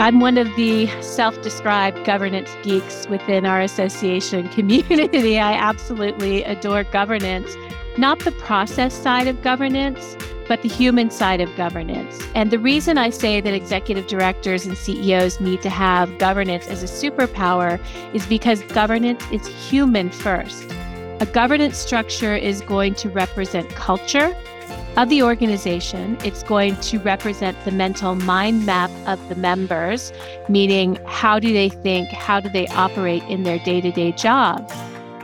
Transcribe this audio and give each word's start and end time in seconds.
I'm 0.00 0.18
one 0.18 0.38
of 0.38 0.48
the 0.56 0.86
self 1.02 1.42
described 1.42 2.06
governance 2.06 2.48
geeks 2.62 3.06
within 3.08 3.44
our 3.44 3.60
association 3.60 4.48
community. 4.48 5.38
I 5.38 5.52
absolutely 5.52 6.42
adore 6.42 6.84
governance, 6.84 7.54
not 7.98 8.20
the 8.20 8.32
process 8.32 8.94
side 8.94 9.26
of 9.26 9.42
governance, 9.42 10.16
but 10.48 10.62
the 10.62 10.70
human 10.70 11.10
side 11.10 11.42
of 11.42 11.54
governance. 11.54 12.18
And 12.34 12.50
the 12.50 12.58
reason 12.58 12.96
I 12.96 13.10
say 13.10 13.42
that 13.42 13.52
executive 13.52 14.06
directors 14.06 14.64
and 14.64 14.74
CEOs 14.74 15.38
need 15.38 15.60
to 15.60 15.68
have 15.68 16.16
governance 16.16 16.66
as 16.68 16.82
a 16.82 16.86
superpower 16.86 17.78
is 18.14 18.24
because 18.24 18.62
governance 18.72 19.22
is 19.30 19.46
human 19.46 20.10
first. 20.10 20.64
A 21.20 21.26
governance 21.30 21.76
structure 21.76 22.34
is 22.34 22.62
going 22.62 22.94
to 22.94 23.10
represent 23.10 23.68
culture 23.74 24.34
of 24.96 25.08
the 25.08 25.22
organization. 25.22 26.18
It's 26.24 26.42
going 26.42 26.76
to 26.76 26.98
represent 26.98 27.56
the 27.64 27.70
mental 27.70 28.14
mind 28.14 28.66
map 28.66 28.90
of 29.06 29.26
the 29.28 29.34
members, 29.36 30.12
meaning 30.48 30.98
how 31.06 31.38
do 31.38 31.52
they 31.52 31.68
think, 31.68 32.08
how 32.10 32.40
do 32.40 32.48
they 32.48 32.66
operate 32.68 33.22
in 33.24 33.44
their 33.44 33.58
day 33.58 33.80
to 33.80 33.92
day 33.92 34.12
job. 34.12 34.70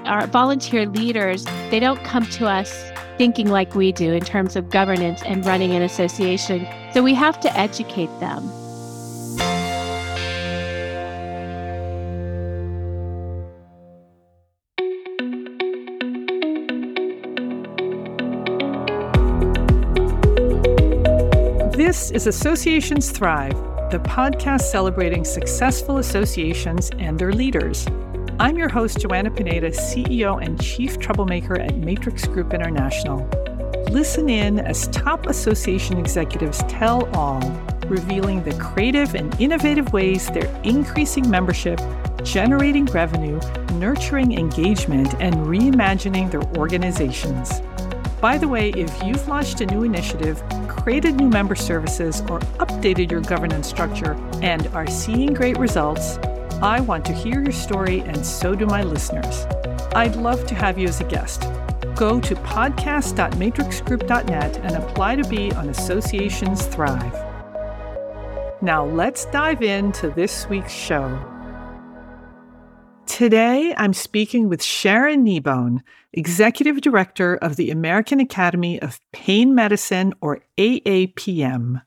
Our 0.05 0.27
volunteer 0.27 0.87
leaders, 0.87 1.45
they 1.71 1.81
don't 1.81 2.03
come 2.05 2.27
to 2.27 2.47
us 2.47 2.91
thinking 3.19 3.49
like 3.49 3.75
we 3.75 3.93
do 3.93 4.13
in 4.13 4.25
terms 4.25 4.57
of 4.57 4.71
governance 4.71 5.23
and 5.25 5.45
running 5.45 5.73
an 5.73 5.83
association. 5.83 6.67
So 6.93 7.03
we 7.03 7.15
have 7.15 7.41
to 7.41 7.59
educate 7.59 8.11
them. 8.21 8.49
This 21.87 22.11
is 22.11 22.27
Associations 22.27 23.13
Thrive, 23.13 23.55
the 23.93 24.01
podcast 24.01 24.63
celebrating 24.63 25.25
successful 25.25 25.99
associations 25.99 26.91
and 26.99 27.17
their 27.17 27.33
leaders. 27.33 27.87
I'm 28.41 28.59
your 28.59 28.69
host, 28.69 28.99
Joanna 28.99 29.31
Pineda, 29.31 29.71
CEO 29.71 30.45
and 30.45 30.61
Chief 30.61 30.99
Troublemaker 30.99 31.61
at 31.61 31.77
Matrix 31.77 32.27
Group 32.27 32.53
International. 32.53 33.25
Listen 33.89 34.29
in 34.29 34.59
as 34.59 34.89
top 34.89 35.27
association 35.27 35.97
executives 35.97 36.59
tell 36.67 37.07
all, 37.15 37.39
revealing 37.87 38.43
the 38.43 38.55
creative 38.55 39.15
and 39.15 39.41
innovative 39.41 39.93
ways 39.93 40.29
they're 40.31 40.61
increasing 40.65 41.31
membership, 41.31 41.81
generating 42.25 42.87
revenue, 42.87 43.39
nurturing 43.75 44.37
engagement, 44.37 45.15
and 45.21 45.37
reimagining 45.37 46.33
their 46.33 46.43
organizations. 46.59 47.61
By 48.21 48.39
the 48.39 48.49
way, 48.49 48.71
if 48.71 48.91
you've 49.05 49.29
launched 49.29 49.61
a 49.61 49.67
new 49.67 49.85
initiative, 49.85 50.43
created 50.87 51.17
new 51.17 51.29
member 51.29 51.57
services, 51.57 52.21
or 52.31 52.39
updated 52.61 53.11
your 53.11 53.21
governance 53.21 53.69
structure 53.69 54.13
and 54.41 54.69
are 54.69 54.87
seeing 54.87 55.35
great 55.35 55.59
results, 55.59 56.17
I 56.63 56.79
want 56.79 57.05
to 57.07 57.13
hear 57.13 57.43
your 57.43 57.51
story, 57.51 58.03
and 58.03 58.25
so 58.25 58.55
do 58.55 58.67
my 58.67 58.85
listeners. 58.85 59.47
I'd 59.97 60.15
love 60.15 60.47
to 60.47 60.55
have 60.55 60.79
you 60.79 60.87
as 60.87 61.01
a 61.01 61.05
guest. 61.05 61.41
Go 61.97 62.21
to 62.21 62.37
podcast.matrixgroup.net 62.37 64.59
and 64.59 64.77
apply 64.77 65.17
to 65.17 65.29
be 65.29 65.51
on 65.55 65.71
Associations 65.71 66.67
Thrive. 66.67 67.15
Now, 68.63 68.85
let's 68.85 69.25
dive 69.25 69.63
into 69.63 70.11
this 70.11 70.49
week's 70.49 70.73
show. 70.73 71.36
Today, 73.17 73.75
I'm 73.79 73.95
speaking 73.95 74.51
with 74.51 74.63
Sharon 74.63 75.25
Kneebone, 75.25 75.81
Executive 76.13 76.83
Director 76.83 77.37
of 77.37 77.57
the 77.57 77.71
American 77.71 78.21
Academy 78.21 78.79
of 78.83 79.01
Pain 79.15 79.55
Medicine, 79.55 80.13
or 80.21 80.43
AAPM. 80.59 81.81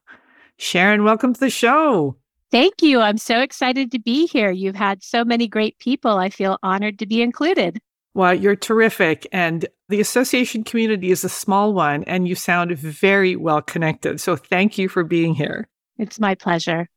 Sharon, 0.58 1.04
welcome 1.04 1.36
to 1.36 1.40
the 1.40 1.52
show. 1.52 2.18
Thank 2.50 2.82
you. 2.82 3.00
I'm 3.00 3.20
so 3.20 3.42
excited 3.42 3.92
to 3.92 4.00
be 4.00 4.26
here. 4.26 4.50
You've 4.50 4.76
had 4.76 5.04
so 5.04 5.24
many 5.24 5.48
great 5.48 5.78
people. 5.78 6.18
I 6.18 6.32
feel 6.32 6.58
honored 6.64 6.98
to 6.98 7.06
be 7.06 7.22
included. 7.22 7.80
Well, 8.16 8.34
you're 8.34 8.56
terrific. 8.56 9.28
And 9.32 9.68
the 9.88 10.02
association 10.02 10.64
community 10.64 11.12
is 11.12 11.24
a 11.24 11.30
small 11.30 11.76
one, 11.76 12.04
and 12.06 12.28
you 12.28 12.34
sound 12.34 12.76
very 12.76 13.36
well 13.36 13.62
connected. 13.62 14.20
So 14.20 14.36
thank 14.36 14.80
you 14.80 14.90
for 14.90 15.04
being 15.04 15.36
here. 15.36 15.68
It's 16.00 16.20
my 16.20 16.34
pleasure. 16.34 16.90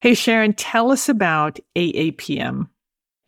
Hey, 0.00 0.14
Sharon, 0.14 0.52
tell 0.52 0.92
us 0.92 1.08
about 1.08 1.58
AAPM. 1.74 2.68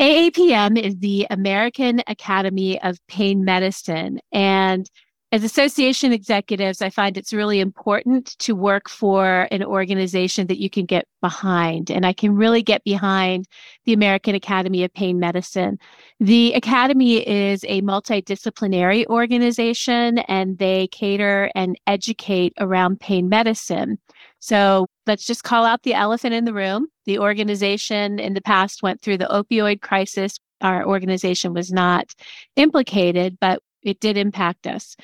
AAPM 0.01 0.79
is 0.79 0.99
the 0.99 1.27
American 1.31 2.03
Academy 2.07 2.81
of 2.83 2.99
Pain 3.09 3.45
Medicine. 3.45 4.21
And 4.31 4.89
as 5.33 5.43
association 5.43 6.13
executives, 6.13 6.81
I 6.81 6.89
find 6.89 7.17
it's 7.17 7.33
really 7.33 7.59
important 7.59 8.39
to 8.39 8.55
work 8.55 8.89
for 8.89 9.49
an 9.51 9.65
organization 9.65 10.47
that 10.47 10.59
you 10.59 10.71
can 10.71 10.87
get 10.87 11.07
behind. 11.21 11.91
And 11.91 12.07
I 12.07 12.13
can 12.13 12.37
really 12.37 12.63
get 12.63 12.85
behind 12.85 13.47
the 13.85 13.93
American 13.93 14.37
Academy 14.37 14.85
of 14.85 14.95
Pain 14.95 15.19
Medicine. 15.19 15.79
The 16.21 16.55
Academy 16.55 17.27
is 17.27 17.65
a 17.65 17.83
multidisciplinary 17.83 19.05
organization 19.07 20.19
and 20.19 20.59
they 20.59 20.87
cater 20.89 21.51
and 21.57 21.77
educate 21.89 22.53
around 22.61 23.01
pain 23.01 23.29
medicine. 23.29 23.99
So 24.39 24.87
let's 25.09 25.27
just 25.27 25.43
call 25.43 25.65
out 25.65 25.83
the 25.83 25.95
elephant 25.95 26.35
in 26.35 26.45
the 26.45 26.55
room. 26.55 26.87
The 27.05 27.19
organization 27.19 28.21
in 28.21 28.35
the 28.35 28.41
past 28.43 28.81
went 28.83 29.03
through 29.03 29.19
the 29.19 29.27
opioid 29.27 29.81
crisis. 29.81 30.39
Our 30.61 30.87
organization 30.87 31.53
was 31.53 31.73
not 31.73 32.15
implicated, 32.55 33.39
but 33.41 33.61
it 33.87 34.01
did 34.01 34.17
impact 34.17 34.67
us. 34.67 34.97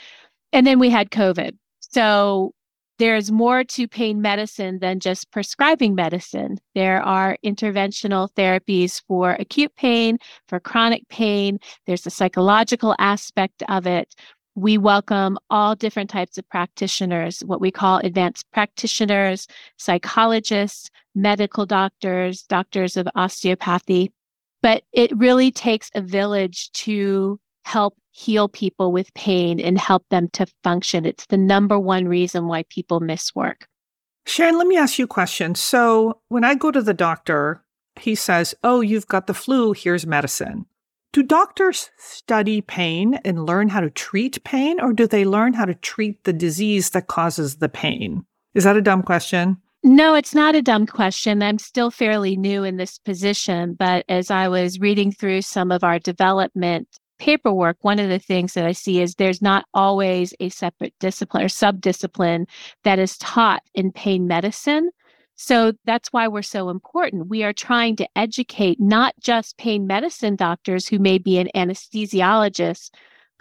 And 0.52 0.66
then 0.66 0.78
we 0.78 0.90
had 0.90 1.10
COVID. 1.10 1.56
So 1.80 2.52
there's 2.98 3.32
more 3.32 3.64
to 3.64 3.88
pain 3.88 4.20
medicine 4.20 4.78
than 4.80 5.00
just 5.00 5.30
prescribing 5.30 5.94
medicine. 5.94 6.58
There 6.74 7.02
are 7.02 7.36
interventional 7.44 8.28
therapies 8.36 9.02
for 9.08 9.32
acute 9.32 9.74
pain, 9.76 10.18
for 10.48 10.60
chronic 10.60 11.08
pain. 11.08 11.58
There's 11.86 12.06
a 12.06 12.10
psychological 12.10 12.94
aspect 12.98 13.62
of 13.68 13.86
it 13.86 14.14
we 14.54 14.76
welcome 14.76 15.38
all 15.48 15.74
different 15.74 16.10
types 16.10 16.36
of 16.36 16.48
practitioners, 16.50 17.40
what 17.40 17.60
we 17.60 17.70
call 17.70 17.98
advanced 17.98 18.44
practitioners, 18.52 19.46
psychologists, 19.78 20.90
medical 21.14 21.64
doctors, 21.64 22.42
doctors 22.42 22.96
of 22.96 23.08
osteopathy. 23.14 24.10
But 24.60 24.84
it 24.92 25.16
really 25.16 25.50
takes 25.50 25.90
a 25.94 26.02
village 26.02 26.70
to 26.72 27.40
help 27.64 27.96
heal 28.10 28.48
people 28.48 28.92
with 28.92 29.12
pain 29.14 29.58
and 29.58 29.78
help 29.78 30.04
them 30.10 30.28
to 30.34 30.46
function. 30.62 31.06
It's 31.06 31.26
the 31.26 31.36
number 31.36 31.78
one 31.78 32.06
reason 32.06 32.46
why 32.46 32.64
people 32.68 33.00
miss 33.00 33.34
work. 33.34 33.66
Sharon, 34.26 34.58
let 34.58 34.66
me 34.66 34.76
ask 34.76 34.98
you 34.98 35.06
a 35.06 35.08
question. 35.08 35.54
So 35.54 36.20
when 36.28 36.44
I 36.44 36.54
go 36.54 36.70
to 36.70 36.82
the 36.82 36.94
doctor, 36.94 37.64
he 37.96 38.14
says, 38.14 38.54
Oh, 38.62 38.80
you've 38.80 39.08
got 39.08 39.26
the 39.26 39.34
flu, 39.34 39.72
here's 39.72 40.06
medicine. 40.06 40.66
Do 41.12 41.22
doctors 41.22 41.90
study 41.98 42.62
pain 42.62 43.16
and 43.24 43.44
learn 43.44 43.68
how 43.68 43.80
to 43.80 43.90
treat 43.90 44.42
pain, 44.44 44.80
or 44.80 44.94
do 44.94 45.06
they 45.06 45.26
learn 45.26 45.52
how 45.52 45.66
to 45.66 45.74
treat 45.74 46.24
the 46.24 46.32
disease 46.32 46.90
that 46.90 47.06
causes 47.06 47.56
the 47.56 47.68
pain? 47.68 48.24
Is 48.54 48.64
that 48.64 48.78
a 48.78 48.82
dumb 48.82 49.02
question? 49.02 49.58
No, 49.84 50.14
it's 50.14 50.34
not 50.34 50.54
a 50.54 50.62
dumb 50.62 50.86
question. 50.86 51.42
I'm 51.42 51.58
still 51.58 51.90
fairly 51.90 52.36
new 52.36 52.62
in 52.64 52.76
this 52.76 52.98
position, 52.98 53.74
but 53.74 54.04
as 54.08 54.30
I 54.30 54.48
was 54.48 54.78
reading 54.78 55.10
through 55.10 55.42
some 55.42 55.72
of 55.72 55.82
our 55.82 55.98
development 55.98 56.88
paperwork, 57.22 57.76
one 57.82 58.00
of 58.00 58.08
the 58.08 58.18
things 58.18 58.54
that 58.54 58.66
I 58.66 58.72
see 58.72 59.00
is 59.00 59.14
there's 59.14 59.40
not 59.40 59.64
always 59.74 60.34
a 60.40 60.48
separate 60.48 60.92
discipline 60.98 61.44
or 61.44 61.46
subdiscipline 61.46 62.46
that 62.82 62.98
is 62.98 63.16
taught 63.18 63.62
in 63.74 63.92
pain 63.92 64.26
medicine. 64.26 64.90
So 65.36 65.72
that's 65.84 66.12
why 66.12 66.26
we're 66.26 66.42
so 66.42 66.68
important. 66.68 67.28
We 67.28 67.44
are 67.44 67.52
trying 67.52 67.94
to 67.96 68.08
educate 68.16 68.80
not 68.80 69.14
just 69.20 69.56
pain 69.56 69.86
medicine 69.86 70.34
doctors 70.34 70.88
who 70.88 70.98
may 70.98 71.18
be 71.18 71.38
an 71.38 71.48
anesthesiologist 71.54 72.90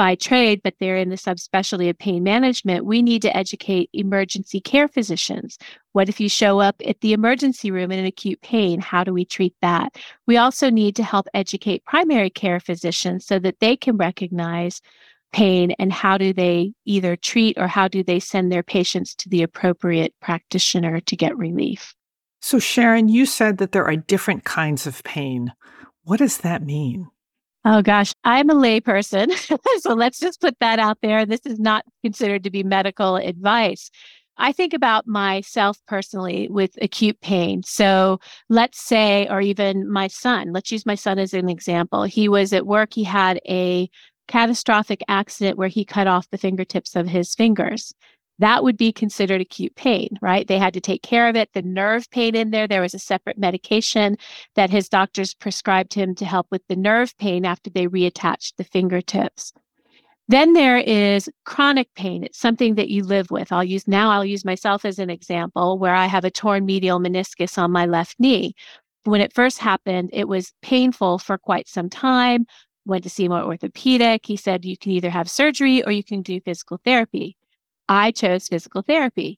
by 0.01 0.15
trade, 0.15 0.61
but 0.63 0.73
they're 0.79 0.97
in 0.97 1.09
the 1.09 1.15
subspecialty 1.15 1.87
of 1.87 1.95
pain 1.95 2.23
management. 2.23 2.87
We 2.87 3.03
need 3.03 3.21
to 3.21 3.37
educate 3.37 3.87
emergency 3.93 4.59
care 4.59 4.87
physicians. 4.87 5.59
What 5.91 6.09
if 6.09 6.19
you 6.19 6.27
show 6.27 6.59
up 6.59 6.81
at 6.87 6.99
the 7.01 7.13
emergency 7.13 7.69
room 7.69 7.91
in 7.91 7.99
an 7.99 8.07
acute 8.07 8.41
pain? 8.41 8.81
How 8.81 9.03
do 9.03 9.13
we 9.13 9.25
treat 9.25 9.53
that? 9.61 9.99
We 10.25 10.37
also 10.37 10.71
need 10.71 10.95
to 10.95 11.03
help 11.03 11.27
educate 11.35 11.85
primary 11.85 12.31
care 12.31 12.59
physicians 12.59 13.27
so 13.27 13.37
that 13.37 13.59
they 13.59 13.77
can 13.77 13.95
recognize 13.95 14.81
pain 15.33 15.69
and 15.77 15.93
how 15.93 16.17
do 16.17 16.33
they 16.33 16.73
either 16.85 17.15
treat 17.15 17.59
or 17.59 17.67
how 17.67 17.87
do 17.87 18.03
they 18.03 18.19
send 18.19 18.51
their 18.51 18.63
patients 18.63 19.13
to 19.17 19.29
the 19.29 19.43
appropriate 19.43 20.15
practitioner 20.19 20.99
to 21.01 21.15
get 21.15 21.37
relief. 21.37 21.93
So, 22.41 22.57
Sharon, 22.57 23.07
you 23.07 23.27
said 23.27 23.59
that 23.59 23.71
there 23.71 23.85
are 23.85 23.97
different 23.97 24.45
kinds 24.45 24.87
of 24.87 25.03
pain. 25.03 25.53
What 26.05 26.17
does 26.17 26.39
that 26.39 26.63
mean? 26.63 27.11
Oh 27.63 27.81
gosh, 27.83 28.13
I'm 28.23 28.49
a 28.49 28.55
layperson. 28.55 29.31
so 29.81 29.93
let's 29.93 30.19
just 30.19 30.41
put 30.41 30.57
that 30.59 30.79
out 30.79 30.97
there. 31.01 31.25
This 31.25 31.41
is 31.45 31.59
not 31.59 31.85
considered 32.03 32.43
to 32.43 32.49
be 32.49 32.63
medical 32.63 33.17
advice. 33.17 33.91
I 34.37 34.51
think 34.51 34.73
about 34.73 35.05
myself 35.05 35.77
personally 35.87 36.47
with 36.49 36.71
acute 36.81 37.21
pain. 37.21 37.61
So 37.63 38.19
let's 38.49 38.81
say, 38.81 39.27
or 39.29 39.41
even 39.41 39.91
my 39.91 40.07
son, 40.07 40.51
let's 40.53 40.71
use 40.71 40.85
my 40.85 40.95
son 40.95 41.19
as 41.19 41.33
an 41.35 41.49
example. 41.49 42.03
He 42.03 42.27
was 42.27 42.51
at 42.51 42.65
work, 42.65 42.93
he 42.93 43.03
had 43.03 43.39
a 43.47 43.89
catastrophic 44.27 45.03
accident 45.07 45.57
where 45.57 45.67
he 45.67 45.85
cut 45.85 46.07
off 46.07 46.29
the 46.31 46.37
fingertips 46.39 46.95
of 46.95 47.07
his 47.07 47.35
fingers. 47.35 47.93
That 48.41 48.63
would 48.63 48.75
be 48.75 48.91
considered 48.91 49.39
acute 49.39 49.75
pain, 49.75 50.09
right? 50.19 50.47
They 50.47 50.57
had 50.57 50.73
to 50.73 50.81
take 50.81 51.03
care 51.03 51.29
of 51.29 51.35
it. 51.35 51.49
The 51.53 51.61
nerve 51.61 52.09
pain 52.09 52.35
in 52.35 52.49
there, 52.49 52.67
there 52.67 52.81
was 52.81 52.95
a 52.95 52.99
separate 52.99 53.37
medication 53.37 54.17
that 54.55 54.71
his 54.71 54.89
doctors 54.89 55.35
prescribed 55.35 55.93
him 55.93 56.15
to 56.15 56.25
help 56.25 56.47
with 56.49 56.63
the 56.67 56.75
nerve 56.75 57.15
pain 57.17 57.45
after 57.45 57.69
they 57.69 57.87
reattached 57.87 58.53
the 58.57 58.63
fingertips. 58.63 59.53
Then 60.27 60.53
there 60.53 60.77
is 60.77 61.29
chronic 61.45 61.93
pain. 61.95 62.23
It's 62.23 62.39
something 62.39 62.75
that 62.75 62.89
you 62.89 63.03
live 63.03 63.29
with. 63.29 63.51
I'll 63.51 63.63
use 63.63 63.87
now, 63.87 64.09
I'll 64.09 64.25
use 64.25 64.43
myself 64.43 64.85
as 64.85 64.97
an 64.97 65.09
example 65.09 65.77
where 65.77 65.93
I 65.93 66.07
have 66.07 66.25
a 66.25 66.31
torn 66.31 66.65
medial 66.65 66.99
meniscus 66.99 67.57
on 67.57 67.71
my 67.71 67.85
left 67.85 68.19
knee. 68.19 68.55
When 69.03 69.21
it 69.21 69.33
first 69.33 69.59
happened, 69.59 70.09
it 70.13 70.27
was 70.27 70.53
painful 70.63 71.19
for 71.19 71.37
quite 71.37 71.67
some 71.67 71.89
time. 71.89 72.45
Went 72.85 73.03
to 73.03 73.09
see 73.09 73.27
my 73.27 73.41
orthopedic. 73.41 74.25
He 74.25 74.35
said, 74.35 74.65
you 74.65 74.77
can 74.77 74.93
either 74.93 75.11
have 75.11 75.29
surgery 75.29 75.83
or 75.83 75.91
you 75.91 76.03
can 76.03 76.23
do 76.23 76.39
physical 76.41 76.79
therapy. 76.83 77.37
I 77.91 78.11
chose 78.11 78.47
physical 78.47 78.81
therapy. 78.81 79.37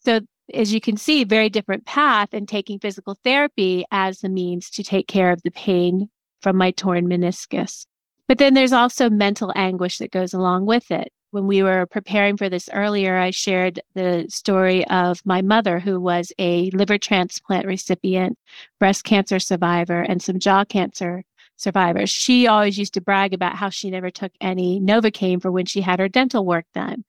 So, 0.00 0.20
as 0.52 0.72
you 0.72 0.82
can 0.82 0.98
see, 0.98 1.24
very 1.24 1.48
different 1.48 1.86
path 1.86 2.34
in 2.34 2.44
taking 2.44 2.78
physical 2.78 3.16
therapy 3.24 3.86
as 3.90 4.20
the 4.20 4.28
means 4.28 4.68
to 4.70 4.84
take 4.84 5.08
care 5.08 5.32
of 5.32 5.42
the 5.42 5.50
pain 5.50 6.10
from 6.42 6.56
my 6.56 6.72
torn 6.72 7.08
meniscus. 7.08 7.86
But 8.28 8.36
then 8.36 8.52
there's 8.52 8.74
also 8.74 9.08
mental 9.08 9.50
anguish 9.56 9.96
that 9.98 10.10
goes 10.10 10.34
along 10.34 10.66
with 10.66 10.90
it. 10.90 11.10
When 11.30 11.46
we 11.46 11.62
were 11.62 11.86
preparing 11.86 12.36
for 12.36 12.50
this 12.50 12.68
earlier, 12.70 13.16
I 13.16 13.30
shared 13.30 13.80
the 13.94 14.26
story 14.28 14.86
of 14.88 15.22
my 15.24 15.40
mother, 15.40 15.80
who 15.80 15.98
was 15.98 16.32
a 16.38 16.70
liver 16.72 16.98
transplant 16.98 17.66
recipient, 17.66 18.38
breast 18.78 19.04
cancer 19.04 19.38
survivor, 19.38 20.02
and 20.02 20.20
some 20.20 20.38
jaw 20.38 20.66
cancer 20.66 21.24
survivors. 21.56 22.10
She 22.10 22.46
always 22.46 22.78
used 22.78 22.92
to 22.94 23.00
brag 23.00 23.32
about 23.32 23.56
how 23.56 23.70
she 23.70 23.90
never 23.90 24.10
took 24.10 24.32
any 24.38 24.80
Novocaine 24.80 25.40
for 25.40 25.50
when 25.50 25.64
she 25.64 25.80
had 25.80 25.98
her 25.98 26.08
dental 26.08 26.44
work 26.44 26.66
done. 26.74 27.04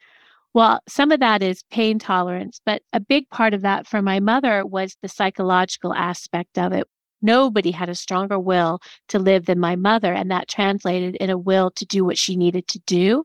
Well, 0.58 0.82
some 0.90 1.12
of 1.12 1.20
that 1.20 1.44
is 1.44 1.62
pain 1.70 2.00
tolerance, 2.00 2.60
but 2.66 2.82
a 2.92 3.00
big 3.00 3.30
part 3.30 3.54
of 3.54 3.62
that 3.62 3.86
for 3.86 4.02
my 4.02 4.20
mother 4.20 4.66
was 4.66 4.98
the 5.04 5.08
psychological 5.08 5.94
aspect 5.94 6.58
of 6.58 6.74
it. 6.74 6.88
Nobody 7.22 7.70
had 7.70 7.90
a 7.90 7.94
stronger 7.94 8.40
will 8.40 8.80
to 9.10 9.20
live 9.20 9.46
than 9.46 9.60
my 9.60 9.76
mother, 9.76 10.12
and 10.12 10.32
that 10.32 10.48
translated 10.48 11.16
in 11.18 11.30
a 11.30 11.38
will 11.38 11.70
to 11.76 11.86
do 11.86 12.04
what 12.04 12.18
she 12.18 12.36
needed 12.36 12.68
to 12.70 12.80
do 12.88 13.24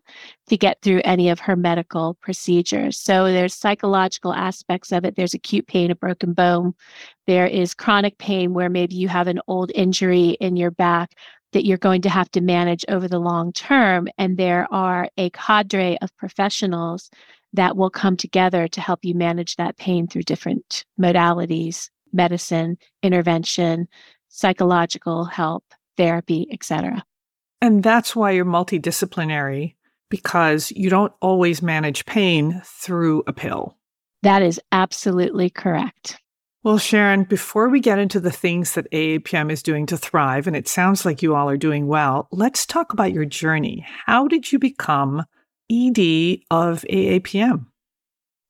to 0.48 0.58
get 0.58 0.82
through 0.82 1.00
any 1.06 1.30
of 1.30 1.40
her 1.40 1.56
medical 1.56 2.18
procedures. 2.20 2.98
So 2.98 3.24
there's 3.24 3.54
psychological 3.54 4.34
aspects 4.34 4.92
of 4.92 5.06
it. 5.06 5.16
There's 5.16 5.32
acute 5.32 5.66
pain, 5.66 5.90
a 5.90 5.94
broken 5.94 6.34
bone. 6.34 6.74
There 7.26 7.46
is 7.46 7.72
chronic 7.72 8.18
pain 8.18 8.52
where 8.52 8.68
maybe 8.68 8.96
you 8.96 9.08
have 9.08 9.26
an 9.26 9.40
old 9.48 9.72
injury 9.74 10.36
in 10.38 10.56
your 10.56 10.70
back 10.70 11.14
that 11.52 11.64
you're 11.64 11.78
going 11.78 12.02
to 12.02 12.08
have 12.08 12.30
to 12.32 12.40
manage 12.40 12.84
over 12.88 13.08
the 13.08 13.18
long 13.18 13.52
term. 13.52 14.08
And 14.18 14.36
there 14.36 14.66
are 14.72 15.08
a 15.16 15.30
cadre 15.30 15.98
of 16.00 16.16
professionals 16.16 17.10
that 17.52 17.76
will 17.76 17.90
come 17.90 18.16
together 18.16 18.68
to 18.68 18.80
help 18.80 19.04
you 19.04 19.14
manage 19.14 19.56
that 19.56 19.76
pain 19.76 20.06
through 20.06 20.22
different 20.22 20.84
modalities 21.00 21.88
medicine, 22.14 22.76
intervention, 23.02 23.88
psychological 24.28 25.24
help, 25.24 25.64
therapy, 25.96 26.46
etc. 26.52 27.02
And 27.62 27.82
that's 27.82 28.14
why 28.14 28.32
you're 28.32 28.44
multidisciplinary 28.44 29.76
because 30.10 30.70
you 30.72 30.90
don't 30.90 31.12
always 31.22 31.62
manage 31.62 32.04
pain 32.04 32.60
through 32.66 33.22
a 33.26 33.32
pill. 33.32 33.78
That 34.22 34.42
is 34.42 34.60
absolutely 34.72 35.48
correct. 35.48 36.20
Well, 36.64 36.78
Sharon, 36.78 37.24
before 37.24 37.68
we 37.68 37.80
get 37.80 37.98
into 37.98 38.20
the 38.20 38.30
things 38.30 38.74
that 38.74 38.90
AAPM 38.92 39.50
is 39.50 39.64
doing 39.64 39.84
to 39.86 39.96
thrive, 39.96 40.46
and 40.46 40.54
it 40.54 40.68
sounds 40.68 41.04
like 41.04 41.20
you 41.20 41.34
all 41.34 41.48
are 41.48 41.56
doing 41.56 41.88
well, 41.88 42.28
let's 42.30 42.64
talk 42.64 42.92
about 42.92 43.12
your 43.12 43.24
journey. 43.24 43.84
How 44.06 44.28
did 44.28 44.52
you 44.52 44.60
become 44.60 45.24
ED 45.68 46.38
of 46.52 46.84
AAPM? 46.88 47.66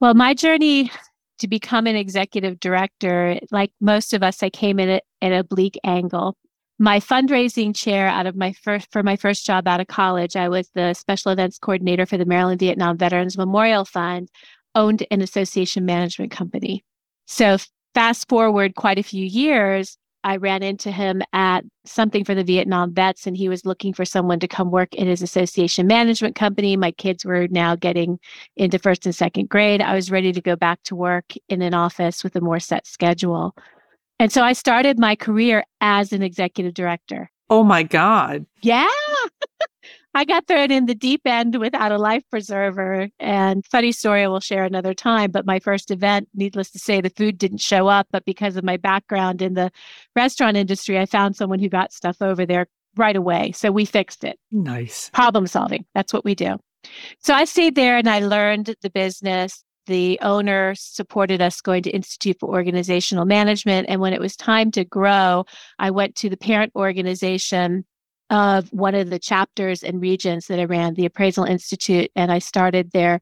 Well, 0.01 0.13
my 0.13 0.35
journey 0.35 0.91
to 1.39 1.49
become 1.49 1.87
an 1.87 1.97
executive 1.97 2.61
director, 2.61 3.41
like 3.51 3.73
most 3.81 4.13
of 4.13 4.23
us, 4.23 4.43
I 4.43 4.51
came 4.51 4.79
in 4.79 4.91
at 4.91 5.03
an 5.23 5.47
bleak 5.49 5.79
angle. 5.83 6.37
My 6.79 7.01
fundraising 7.01 7.75
chair 7.75 8.09
out 8.09 8.27
of 8.27 8.37
my 8.37 8.53
first 8.53 8.93
for 8.93 9.03
my 9.03 9.17
first 9.17 9.47
job 9.47 9.67
out 9.67 9.81
of 9.81 9.87
college, 9.87 10.37
I 10.37 10.51
was 10.51 10.69
the 10.75 10.93
special 10.93 11.33
events 11.33 11.59
coordinator 11.59 12.05
for 12.05 12.19
the 12.19 12.27
Maryland 12.27 12.61
Vietnam 12.61 12.99
Veterans 12.99 13.39
Memorial 13.39 13.87
Fund, 13.87 14.29
owned 14.75 15.07
an 15.11 15.23
association 15.23 15.87
management 15.87 16.31
company. 16.31 16.85
So 17.27 17.57
fast 17.95 18.29
forward 18.29 18.75
quite 18.75 18.99
a 18.99 19.03
few 19.03 19.25
years, 19.25 19.97
I 20.25 20.37
ran 20.37 20.63
into 20.63 20.91
him 20.91 21.23
at 21.33 21.65
something 21.85 22.25
for 22.25 22.35
the 22.35 22.45
Vietnam 22.45 22.95
vets, 22.95 23.27
and 23.27 23.37
he 23.37 23.49
was 23.49 23.67
looking 23.67 23.93
for 23.93 24.05
someone 24.05 24.39
to 24.41 24.49
come 24.49 24.71
work 24.71 24.95
in 24.95 25.09
his 25.09 25.21
association 25.21 25.87
management 25.87 26.37
company. 26.37 26.77
My 26.77 26.93
kids 26.93 27.25
were 27.25 27.49
now 27.49 27.75
getting 27.75 28.21
into 28.57 28.79
first 28.79 29.05
and 29.05 29.15
second 29.15 29.49
grade. 29.49 29.81
I 29.81 29.95
was 29.95 30.11
ready 30.11 30.33
to 30.33 30.41
go 30.41 30.55
back 30.55 30.83
to 30.85 30.95
work 30.95 31.35
in 31.49 31.61
an 31.61 31.75
office 31.75 32.23
with 32.23 32.37
a 32.37 32.41
more 32.41 32.61
set 32.61 32.87
schedule. 32.87 33.57
And 34.21 34.31
so 34.31 34.43
I 34.43 34.53
started 34.53 34.99
my 34.99 35.17
career 35.17 35.65
as 35.81 36.13
an 36.13 36.23
executive 36.23 36.75
director. 36.75 37.29
Oh 37.51 37.65
my 37.65 37.83
God. 37.83 38.47
Yeah. 38.63 38.89
I 40.15 40.25
got 40.25 40.47
thrown 40.47 40.71
in 40.71 40.87
the 40.87 40.95
deep 40.95 41.23
end 41.27 41.57
without 41.57 41.93
a 41.93 41.99
life 41.99 42.23
preserver. 42.31 43.09
And 43.19 43.65
funny 43.67 43.93
story, 43.93 44.23
I 44.23 44.29
will 44.29 44.41
share 44.41 44.65
another 44.65 44.95
time. 44.95 45.31
But 45.31 45.47
my 45.47 45.59
first 45.59 45.91
event, 45.91 46.29
needless 46.35 46.71
to 46.73 46.79
say, 46.79 47.01
the 47.01 47.11
food 47.11 47.39
didn't 47.39 47.61
show 47.61 47.89
up. 47.89 48.09
But 48.11 48.25
because 48.25 48.57
of 48.57 48.65
my 48.65 48.77
background 48.77 49.41
in 49.41 49.55
the 49.55 49.71
restaurant 50.15 50.57
industry, 50.57 50.99
I 50.99 51.07
found 51.07 51.37
someone 51.37 51.61
who 51.61 51.69
got 51.69 51.93
stuff 51.93 52.21
over 52.21 52.45
there 52.45 52.67
right 52.97 53.17
away. 53.17 53.53
So 53.53 53.73
we 53.73 53.85
fixed 53.85 54.23
it. 54.23 54.39
Nice. 54.51 55.11
Problem 55.11 55.47
solving. 55.47 55.87
That's 55.95 56.13
what 56.13 56.25
we 56.25 56.35
do. 56.35 56.57
So 57.21 57.33
I 57.33 57.45
stayed 57.45 57.75
there 57.75 57.97
and 57.97 58.09
I 58.09 58.21
learned 58.21 58.75
the 58.83 58.91
business. 58.91 59.65
The 59.87 60.19
owner 60.21 60.75
supported 60.77 61.41
us 61.41 61.61
going 61.61 61.83
to 61.85 61.91
Institute 61.91 62.37
for 62.39 62.51
Organizational 62.51 63.25
Management. 63.25 63.87
And 63.89 64.01
when 64.01 64.13
it 64.13 64.21
was 64.21 64.37
time 64.37 64.71
to 64.73 64.85
grow, 64.85 65.45
I 65.79 65.91
went 65.91 66.17
to 66.17 66.29
the 66.29 66.37
parent 66.37 66.73
organization 66.77 67.85
of 68.33 68.73
one 68.73 68.95
of 68.95 69.11
the 69.11 69.19
chapters 69.19 69.83
and 69.83 70.01
regions 70.01 70.47
that 70.47 70.59
I 70.59 70.65
ran, 70.65 70.95
the 70.95 71.05
Appraisal 71.05 71.45
Institute, 71.45 72.11
and 72.17 72.33
I 72.33 72.39
started 72.39 72.91
their 72.91 73.21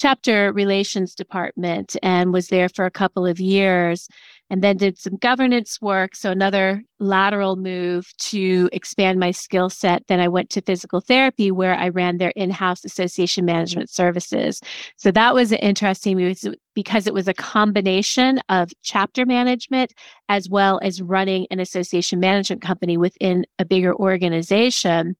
chapter 0.00 0.52
relations 0.52 1.16
department 1.16 1.96
and 2.00 2.32
was 2.32 2.46
there 2.46 2.68
for 2.68 2.86
a 2.86 2.90
couple 2.90 3.26
of 3.26 3.40
years 3.40 4.08
and 4.52 4.62
then 4.62 4.76
did 4.76 4.98
some 4.98 5.16
governance 5.16 5.80
work. 5.80 6.14
So, 6.14 6.30
another 6.30 6.82
lateral 7.00 7.56
move 7.56 8.06
to 8.18 8.68
expand 8.70 9.18
my 9.18 9.30
skill 9.30 9.70
set. 9.70 10.06
Then 10.08 10.20
I 10.20 10.28
went 10.28 10.50
to 10.50 10.60
physical 10.60 11.00
therapy 11.00 11.50
where 11.50 11.74
I 11.74 11.88
ran 11.88 12.18
their 12.18 12.34
in 12.36 12.50
house 12.50 12.84
association 12.84 13.46
management 13.46 13.88
services. 13.88 14.60
So, 14.98 15.10
that 15.10 15.34
was 15.34 15.52
interesting 15.52 16.36
because 16.74 17.06
it 17.06 17.14
was 17.14 17.28
a 17.28 17.34
combination 17.34 18.40
of 18.50 18.70
chapter 18.82 19.24
management 19.24 19.94
as 20.28 20.50
well 20.50 20.78
as 20.82 21.00
running 21.00 21.46
an 21.50 21.58
association 21.58 22.20
management 22.20 22.60
company 22.60 22.98
within 22.98 23.46
a 23.58 23.64
bigger 23.64 23.94
organization. 23.94 25.16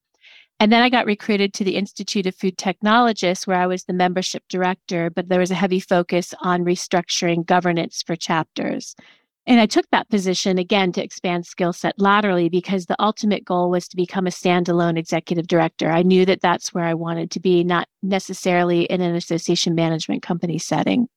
And 0.60 0.70
then 0.70 0.82
I 0.82 0.90
got 0.90 1.06
recruited 1.06 1.54
to 1.54 1.64
the 1.64 1.74
Institute 1.74 2.26
of 2.26 2.36
Food 2.36 2.56
Technologists, 2.56 3.46
where 3.46 3.56
I 3.56 3.66
was 3.66 3.84
the 3.84 3.92
membership 3.92 4.44
director, 4.48 5.10
but 5.10 5.28
there 5.28 5.40
was 5.40 5.50
a 5.50 5.56
heavy 5.56 5.80
focus 5.80 6.34
on 6.40 6.64
restructuring 6.64 7.44
governance 7.46 8.02
for 8.06 8.14
chapters. 8.14 8.94
And 9.46 9.58
I 9.60 9.66
took 9.66 9.86
that 9.90 10.08
position 10.08 10.56
again 10.56 10.92
to 10.92 11.02
expand 11.02 11.46
skill 11.46 11.72
set 11.72 11.94
laterally 11.98 12.48
because 12.48 12.86
the 12.86 13.02
ultimate 13.02 13.44
goal 13.44 13.70
was 13.70 13.88
to 13.88 13.96
become 13.96 14.26
a 14.26 14.30
standalone 14.30 14.96
executive 14.96 15.48
director. 15.48 15.90
I 15.90 16.02
knew 16.02 16.24
that 16.26 16.40
that's 16.40 16.72
where 16.72 16.84
I 16.84 16.94
wanted 16.94 17.32
to 17.32 17.40
be, 17.40 17.64
not 17.64 17.88
necessarily 18.02 18.84
in 18.84 19.00
an 19.00 19.16
association 19.16 19.74
management 19.74 20.22
company 20.22 20.58
setting. 20.58 21.08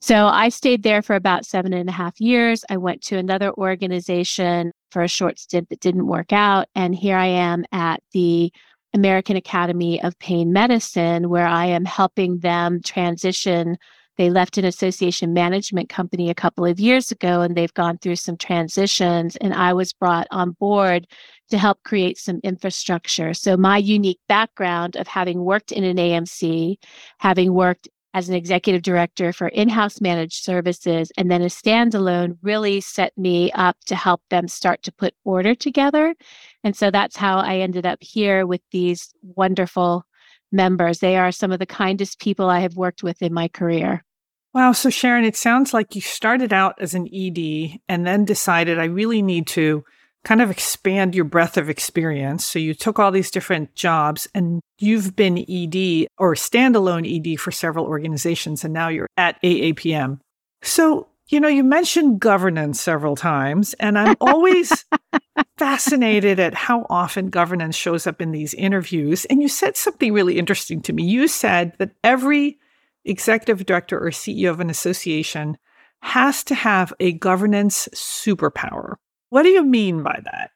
So 0.00 0.28
I 0.28 0.48
stayed 0.48 0.82
there 0.82 1.02
for 1.02 1.14
about 1.14 1.44
seven 1.44 1.74
and 1.74 1.90
a 1.90 1.92
half 1.92 2.18
years. 2.18 2.64
I 2.70 2.78
went 2.78 3.02
to 3.02 3.18
another 3.18 3.52
organization 3.52 4.72
for 4.90 5.02
a 5.02 5.08
short 5.08 5.38
stint 5.38 5.68
that 5.68 5.80
didn't 5.80 6.06
work 6.06 6.32
out. 6.32 6.68
And 6.74 6.94
here 6.94 7.16
I 7.16 7.26
am 7.26 7.66
at 7.72 8.02
the 8.12 8.50
American 8.94 9.36
Academy 9.36 10.02
of 10.02 10.18
Pain 10.18 10.54
Medicine, 10.54 11.28
where 11.28 11.46
I 11.46 11.66
am 11.66 11.84
helping 11.84 12.38
them 12.38 12.80
transition 12.82 13.76
they 14.20 14.28
left 14.28 14.58
an 14.58 14.66
association 14.66 15.32
management 15.32 15.88
company 15.88 16.28
a 16.28 16.34
couple 16.34 16.66
of 16.66 16.78
years 16.78 17.10
ago 17.10 17.40
and 17.40 17.56
they've 17.56 17.72
gone 17.72 17.96
through 17.96 18.16
some 18.16 18.36
transitions. 18.36 19.34
And 19.36 19.54
I 19.54 19.72
was 19.72 19.94
brought 19.94 20.26
on 20.30 20.50
board 20.50 21.06
to 21.48 21.56
help 21.56 21.82
create 21.84 22.18
some 22.18 22.38
infrastructure. 22.44 23.32
So, 23.32 23.56
my 23.56 23.78
unique 23.78 24.20
background 24.28 24.94
of 24.96 25.06
having 25.06 25.42
worked 25.42 25.72
in 25.72 25.84
an 25.84 25.96
AMC, 25.96 26.76
having 27.16 27.54
worked 27.54 27.88
as 28.12 28.28
an 28.28 28.34
executive 28.34 28.82
director 28.82 29.32
for 29.32 29.48
in 29.48 29.70
house 29.70 30.02
managed 30.02 30.44
services, 30.44 31.10
and 31.16 31.30
then 31.30 31.40
a 31.40 31.46
standalone 31.46 32.36
really 32.42 32.82
set 32.82 33.16
me 33.16 33.50
up 33.52 33.78
to 33.86 33.96
help 33.96 34.20
them 34.28 34.48
start 34.48 34.82
to 34.82 34.92
put 34.92 35.14
order 35.24 35.54
together. 35.54 36.14
And 36.62 36.76
so 36.76 36.90
that's 36.90 37.16
how 37.16 37.38
I 37.38 37.60
ended 37.60 37.86
up 37.86 38.02
here 38.02 38.46
with 38.46 38.60
these 38.70 39.14
wonderful 39.22 40.04
members. 40.52 40.98
They 40.98 41.16
are 41.16 41.32
some 41.32 41.52
of 41.52 41.58
the 41.58 41.64
kindest 41.64 42.20
people 42.20 42.50
I 42.50 42.60
have 42.60 42.76
worked 42.76 43.02
with 43.02 43.22
in 43.22 43.32
my 43.32 43.48
career. 43.48 44.04
Wow. 44.52 44.72
So, 44.72 44.90
Sharon, 44.90 45.24
it 45.24 45.36
sounds 45.36 45.72
like 45.72 45.94
you 45.94 46.00
started 46.00 46.52
out 46.52 46.74
as 46.80 46.94
an 46.94 47.08
ED 47.14 47.78
and 47.88 48.06
then 48.06 48.24
decided 48.24 48.78
I 48.78 48.84
really 48.84 49.22
need 49.22 49.46
to 49.48 49.84
kind 50.24 50.42
of 50.42 50.50
expand 50.50 51.14
your 51.14 51.24
breadth 51.24 51.56
of 51.56 51.70
experience. 51.70 52.44
So 52.44 52.58
you 52.58 52.74
took 52.74 52.98
all 52.98 53.10
these 53.10 53.30
different 53.30 53.74
jobs 53.74 54.28
and 54.34 54.60
you've 54.78 55.16
been 55.16 55.38
ED 55.38 56.08
or 56.18 56.34
standalone 56.34 57.06
ED 57.08 57.40
for 57.40 57.50
several 57.50 57.86
organizations, 57.86 58.64
and 58.64 58.74
now 58.74 58.88
you're 58.88 59.08
at 59.16 59.40
AAPM. 59.42 60.18
So, 60.62 61.06
you 61.28 61.40
know, 61.40 61.48
you 61.48 61.62
mentioned 61.62 62.20
governance 62.20 62.80
several 62.80 63.16
times, 63.16 63.74
and 63.74 63.98
I'm 63.98 64.16
always 64.20 64.84
fascinated 65.56 66.40
at 66.40 66.54
how 66.54 66.86
often 66.90 67.30
governance 67.30 67.76
shows 67.76 68.06
up 68.06 68.20
in 68.20 68.32
these 68.32 68.52
interviews. 68.54 69.24
And 69.26 69.40
you 69.40 69.48
said 69.48 69.76
something 69.76 70.12
really 70.12 70.38
interesting 70.38 70.82
to 70.82 70.92
me. 70.92 71.04
You 71.04 71.28
said 71.28 71.72
that 71.78 71.92
every 72.02 72.58
executive 73.04 73.66
director 73.66 73.98
or 73.98 74.10
CEO 74.10 74.50
of 74.50 74.60
an 74.60 74.70
association 74.70 75.56
has 76.02 76.42
to 76.44 76.54
have 76.54 76.92
a 77.00 77.12
governance 77.12 77.88
superpower. 77.94 78.94
What 79.28 79.42
do 79.42 79.50
you 79.50 79.64
mean 79.64 80.02
by 80.02 80.20
that? 80.24 80.50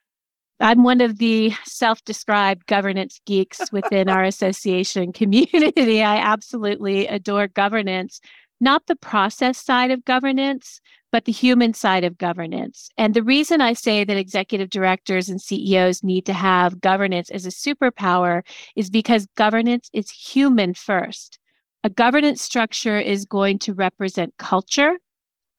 I'm 0.60 0.84
one 0.84 1.00
of 1.00 1.18
the 1.18 1.52
self 1.64 2.04
described 2.04 2.66
governance 2.66 3.20
geeks 3.26 3.72
within 3.72 4.08
our 4.08 4.22
association 4.22 5.12
community. 5.12 6.02
I 6.02 6.16
absolutely 6.16 7.06
adore 7.06 7.48
governance, 7.48 8.20
not 8.60 8.86
the 8.86 8.96
process 8.96 9.58
side 9.58 9.90
of 9.90 10.04
governance, 10.04 10.80
but 11.10 11.24
the 11.24 11.32
human 11.32 11.74
side 11.74 12.04
of 12.04 12.18
governance. 12.18 12.88
And 12.96 13.14
the 13.14 13.22
reason 13.22 13.60
I 13.60 13.72
say 13.72 14.04
that 14.04 14.16
executive 14.16 14.70
directors 14.70 15.28
and 15.28 15.40
CEOs 15.40 16.02
need 16.02 16.24
to 16.26 16.32
have 16.32 16.80
governance 16.80 17.30
as 17.30 17.46
a 17.46 17.50
superpower 17.50 18.42
is 18.74 18.90
because 18.90 19.26
governance 19.36 19.90
is 19.92 20.10
human 20.10 20.74
first. 20.74 21.38
A 21.84 21.90
governance 21.90 22.42
structure 22.42 22.98
is 22.98 23.24
going 23.26 23.58
to 23.60 23.74
represent 23.74 24.34
culture, 24.38 24.96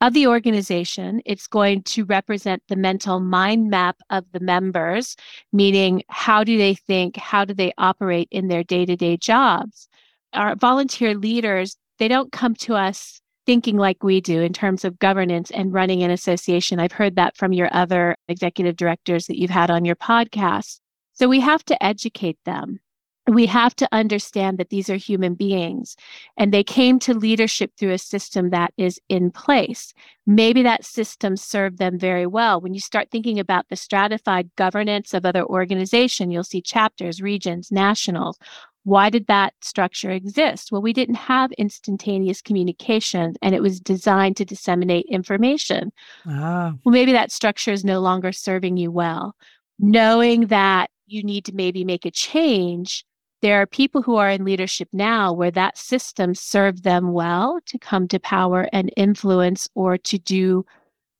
of 0.01 0.13
the 0.13 0.27
organization. 0.27 1.21
It's 1.25 1.47
going 1.47 1.83
to 1.83 2.05
represent 2.05 2.61
the 2.67 2.75
mental 2.75 3.19
mind 3.19 3.69
map 3.69 3.97
of 4.09 4.25
the 4.33 4.39
members, 4.39 5.15
meaning 5.53 6.03
how 6.09 6.43
do 6.43 6.57
they 6.57 6.75
think? 6.75 7.17
How 7.17 7.45
do 7.45 7.53
they 7.53 7.73
operate 7.77 8.27
in 8.31 8.47
their 8.47 8.63
day 8.63 8.85
to 8.85 8.95
day 8.95 9.17
jobs? 9.17 9.87
Our 10.33 10.55
volunteer 10.55 11.15
leaders, 11.15 11.77
they 11.97 12.07
don't 12.07 12.31
come 12.31 12.55
to 12.55 12.75
us 12.75 13.21
thinking 13.45 13.77
like 13.77 14.03
we 14.03 14.21
do 14.21 14.41
in 14.41 14.53
terms 14.53 14.83
of 14.83 14.99
governance 14.99 15.51
and 15.51 15.71
running 15.71 16.03
an 16.03 16.11
association. 16.11 16.79
I've 16.79 16.91
heard 16.91 17.15
that 17.15 17.37
from 17.37 17.53
your 17.53 17.69
other 17.71 18.15
executive 18.27 18.75
directors 18.75 19.27
that 19.27 19.39
you've 19.39 19.51
had 19.51 19.69
on 19.69 19.85
your 19.85 19.95
podcast. 19.95 20.79
So 21.13 21.29
we 21.29 21.39
have 21.39 21.63
to 21.65 21.83
educate 21.83 22.39
them 22.43 22.79
we 23.27 23.47
have 23.47 23.75
to 23.75 23.89
understand 23.91 24.57
that 24.59 24.69
these 24.69 24.89
are 24.89 24.95
human 24.95 25.33
beings 25.33 25.95
and 26.37 26.53
they 26.53 26.63
came 26.63 26.99
to 26.99 27.13
leadership 27.13 27.71
through 27.77 27.91
a 27.91 27.97
system 27.97 28.51
that 28.51 28.71
is 28.77 28.99
in 29.09 29.31
place. 29.31 29.93
Maybe 30.27 30.61
that 30.63 30.85
system 30.85 31.35
served 31.35 31.79
them 31.79 31.97
very 31.97 32.27
well. 32.27 32.61
When 32.61 32.75
you 32.75 32.79
start 32.79 33.09
thinking 33.09 33.39
about 33.39 33.67
the 33.69 33.75
stratified 33.75 34.51
governance 34.55 35.13
of 35.13 35.25
other 35.25 35.43
organizations, 35.43 36.31
you'll 36.31 36.43
see 36.43 36.61
chapters, 36.61 37.21
regions, 37.21 37.71
nationals. 37.71 38.37
Why 38.83 39.09
did 39.09 39.25
that 39.25 39.55
structure 39.61 40.11
exist? 40.11 40.71
Well, 40.71 40.83
we 40.83 40.93
didn't 40.93 41.15
have 41.15 41.51
instantaneous 41.53 42.43
communication 42.43 43.33
and 43.41 43.55
it 43.55 43.61
was 43.61 43.79
designed 43.79 44.37
to 44.37 44.45
disseminate 44.45 45.07
information. 45.09 45.91
Ah. 46.27 46.75
Well, 46.83 46.93
maybe 46.93 47.11
that 47.13 47.31
structure 47.31 47.71
is 47.71 47.83
no 47.83 47.99
longer 48.01 48.31
serving 48.31 48.77
you 48.77 48.91
well. 48.91 49.35
Knowing 49.79 50.47
that 50.47 50.91
you 51.07 51.23
need 51.23 51.45
to 51.45 51.55
maybe 51.55 51.83
make 51.83 52.05
a 52.05 52.11
change 52.11 53.03
there 53.45 53.61
are 53.61 53.67
people 53.67 54.01
who 54.01 54.15
are 54.15 54.31
in 54.31 54.43
leadership 54.43 54.89
now 54.91 55.31
where 55.31 55.51
that 55.51 55.77
system 55.77 56.33
served 56.33 56.83
them 56.83 57.11
well 57.11 57.59
to 57.67 57.77
come 57.77 58.07
to 58.07 58.19
power 58.19 58.67
and 58.73 58.91
influence 58.97 59.69
or 59.75 59.99
to 59.99 60.17
do 60.17 60.65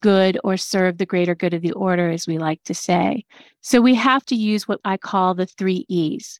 good 0.01 0.35
or 0.43 0.57
serve 0.57 0.97
the 0.97 1.05
greater 1.05 1.35
good 1.35 1.53
of 1.53 1.61
the 1.61 1.73
order, 1.73 2.09
as 2.09 2.25
we 2.25 2.39
like 2.39 2.63
to 2.63 2.73
say. 2.73 3.23
So 3.61 3.79
we 3.79 3.93
have 3.93 4.25
to 4.25 4.35
use 4.35 4.67
what 4.67 4.79
I 4.83 4.97
call 4.97 5.35
the 5.35 5.45
three 5.45 5.85
E's, 5.87 6.39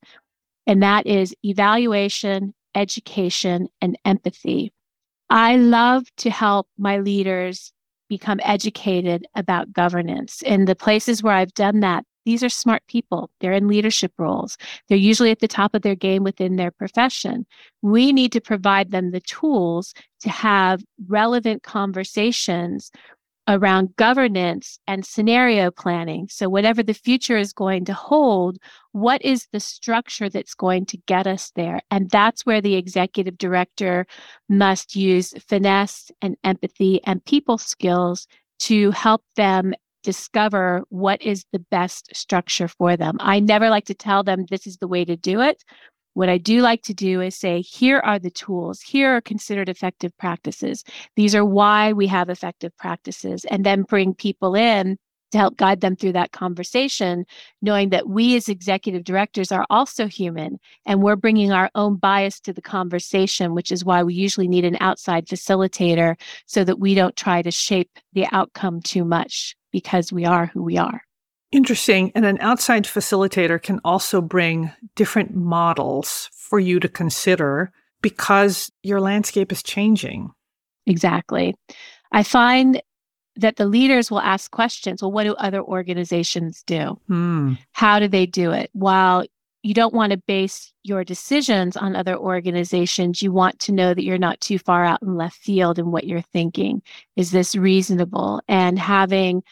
and 0.66 0.82
that 0.82 1.06
is 1.06 1.36
evaluation, 1.44 2.56
education, 2.74 3.68
and 3.80 3.96
empathy. 4.06 4.74
I 5.30 5.58
love 5.58 6.06
to 6.18 6.32
help 6.32 6.68
my 6.80 6.98
leaders 6.98 7.72
become 8.10 8.40
educated 8.42 9.28
about 9.36 9.72
governance. 9.72 10.42
In 10.42 10.66
the 10.66 10.76
places 10.76 11.22
where 11.22 11.36
I've 11.36 11.54
done 11.54 11.82
that, 11.82 12.06
these 12.26 12.44
are 12.44 12.50
smart 12.50 12.84
people. 12.88 13.30
They're 13.40 13.54
in 13.54 13.68
leadership 13.68 14.12
roles. 14.18 14.58
They're 14.90 14.98
usually 14.98 15.32
at 15.32 15.40
the 15.40 15.48
top 15.48 15.76
of 15.76 15.84
their 15.84 15.96
game 15.96 16.24
within 16.24 16.56
their 16.56 16.72
profession. 16.72 17.46
We 17.82 18.12
need 18.12 18.32
to 18.34 18.42
provide 18.42 18.92
them 18.92 19.12
the 19.12 19.22
tools 19.22 19.94
to 20.22 20.30
have 20.30 20.84
relevant 21.08 21.64
conversations 21.64 22.92
around 23.48 23.96
governance 23.96 24.80
and 24.88 25.06
scenario 25.06 25.70
planning. 25.70 26.28
So, 26.30 26.50
whatever 26.50 26.82
the 26.82 26.94
future 26.94 27.38
is 27.38 27.54
going 27.54 27.86
to 27.86 27.94
hold, 27.94 28.58
what 28.92 29.22
is 29.24 29.48
the 29.52 29.60
structure 29.60 30.30
that's 30.30 30.56
going 30.56 30.86
to 30.88 30.98
get 31.06 31.28
us 31.28 31.52
there? 31.56 31.82
And 31.92 32.10
that's 32.10 32.46
where 32.46 32.62
the 32.62 32.76
executive 32.76 33.38
director 33.38 34.08
must 34.50 34.96
use 34.96 35.34
finesse 35.48 36.10
and 36.22 36.36
empathy 36.44 37.04
and 37.04 37.24
people 37.24 37.58
skills 37.58 38.28
to 38.58 38.92
help 38.92 39.22
them 39.36 39.74
discover 40.06 40.84
what 40.90 41.22
is 41.22 41.44
the 41.52 41.60
best 41.60 42.16
structure 42.16 42.68
for 42.68 42.96
them. 42.96 43.18
I 43.20 43.40
never 43.40 43.70
like 43.70 43.86
to 43.86 43.96
tell 43.96 44.24
them 44.24 44.46
this 44.46 44.68
is 44.68 44.78
the 44.78 44.88
way 44.88 45.04
to 45.04 45.18
do 45.18 45.42
it. 45.42 45.64
What 46.14 46.30
I 46.30 46.38
do 46.38 46.62
like 46.62 46.84
to 46.84 46.94
do 46.94 47.20
is 47.20 47.36
say, 47.36 47.60
here 47.62 48.00
are 48.00 48.20
the 48.20 48.30
tools, 48.30 48.80
here 48.82 49.18
are 49.18 49.22
considered 49.22 49.68
effective 49.68 50.16
practices. 50.18 50.84
These 51.16 51.36
are 51.36 51.44
why 51.44 51.92
we 51.92 52.08
have 52.08 52.30
effective 52.30 52.72
practices, 52.78 53.44
and 53.46 53.66
then 53.66 53.82
bring 53.82 54.14
people 54.14 54.56
in 54.56 54.98
to 55.32 55.38
help 55.40 55.58
guide 55.58 55.82
them 55.82 55.96
through 55.96 56.14
that 56.14 56.32
conversation, 56.32 57.26
knowing 57.62 57.90
that 57.90 58.08
we 58.08 58.38
as 58.38 58.48
executive 58.48 59.04
directors 59.04 59.52
are 59.52 59.66
also 59.70 60.08
human 60.08 60.58
and 60.86 61.02
we're 61.02 61.18
bringing 61.18 61.52
our 61.52 61.70
own 61.76 61.98
bias 61.98 62.40
to 62.40 62.54
the 62.54 62.62
conversation, 62.62 63.54
which 63.54 63.72
is 63.72 63.84
why 63.84 64.04
we 64.04 64.14
usually 64.14 64.48
need 64.48 64.64
an 64.64 64.78
outside 64.80 65.26
facilitator 65.28 66.16
so 66.46 66.64
that 66.64 66.80
we 66.80 66.96
don't 66.96 67.18
try 67.18 67.42
to 67.42 67.52
shape 67.52 67.90
the 68.14 68.26
outcome 68.32 68.82
too 68.82 69.04
much 69.04 69.56
because 69.76 70.14
we 70.14 70.24
are 70.24 70.46
who 70.46 70.64
we 70.64 70.78
are. 70.78 71.02
Interesting. 71.52 72.10
And 72.16 72.24
an 72.24 72.38
outside 72.40 72.86
facilitator 72.86 73.62
can 73.62 73.82
also 73.84 74.22
bring 74.22 74.72
different 74.96 75.36
models 75.36 76.30
for 76.32 76.62
you 76.62 76.80
to 76.80 76.88
consider 76.88 77.74
because 78.02 78.72
your 78.84 79.02
landscape 79.02 79.52
is 79.52 79.62
changing. 79.62 80.32
Exactly. 80.86 81.56
I 82.14 82.24
find 82.24 82.82
that 83.36 83.58
the 83.58 83.66
leaders 83.66 84.10
will 84.10 84.22
ask 84.22 84.50
questions. 84.50 85.02
Well, 85.02 85.12
what 85.12 85.26
do 85.26 85.34
other 85.34 85.62
organizations 85.62 86.64
do? 86.66 86.98
Hmm. 87.08 87.56
How 87.74 88.00
do 88.00 88.08
they 88.08 88.26
do 88.26 88.52
it? 88.52 88.70
While 88.72 89.26
you 89.62 89.74
don't 89.74 89.94
want 89.94 90.12
to 90.12 90.18
base 90.18 90.72
your 90.84 91.04
decisions 91.04 91.76
on 91.76 91.98
other 91.98 92.16
organizations, 92.16 93.22
you 93.22 93.34
want 93.34 93.60
to 93.60 93.74
know 93.74 93.94
that 93.94 94.06
you're 94.06 94.18
not 94.18 94.40
too 94.40 94.58
far 94.58 94.86
out 94.86 95.02
in 95.02 95.18
left 95.18 95.36
field 95.36 95.80
in 95.80 95.92
what 95.92 96.06
you're 96.06 96.22
thinking. 96.22 96.82
Is 97.18 97.32
this 97.32 97.56
reasonable? 97.56 98.42
And 98.48 98.80
having 98.80 99.44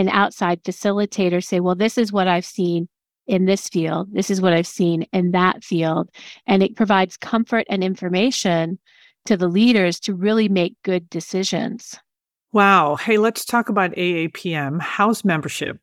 an 0.00 0.08
outside 0.08 0.62
facilitator 0.64 1.44
say, 1.44 1.60
well, 1.60 1.74
this 1.74 1.98
is 1.98 2.10
what 2.10 2.26
I've 2.26 2.44
seen 2.44 2.88
in 3.26 3.44
this 3.44 3.68
field. 3.68 4.08
This 4.12 4.30
is 4.30 4.40
what 4.40 4.54
I've 4.54 4.66
seen 4.66 5.02
in 5.12 5.32
that 5.32 5.62
field. 5.62 6.10
And 6.46 6.62
it 6.62 6.74
provides 6.74 7.16
comfort 7.16 7.66
and 7.68 7.84
information 7.84 8.78
to 9.26 9.36
the 9.36 9.46
leaders 9.46 10.00
to 10.00 10.14
really 10.14 10.48
make 10.48 10.74
good 10.82 11.08
decisions. 11.10 11.98
Wow. 12.52 12.96
Hey, 12.96 13.18
let's 13.18 13.44
talk 13.44 13.68
about 13.68 13.92
AAPM. 13.92 14.80
How's 14.80 15.24
membership? 15.24 15.78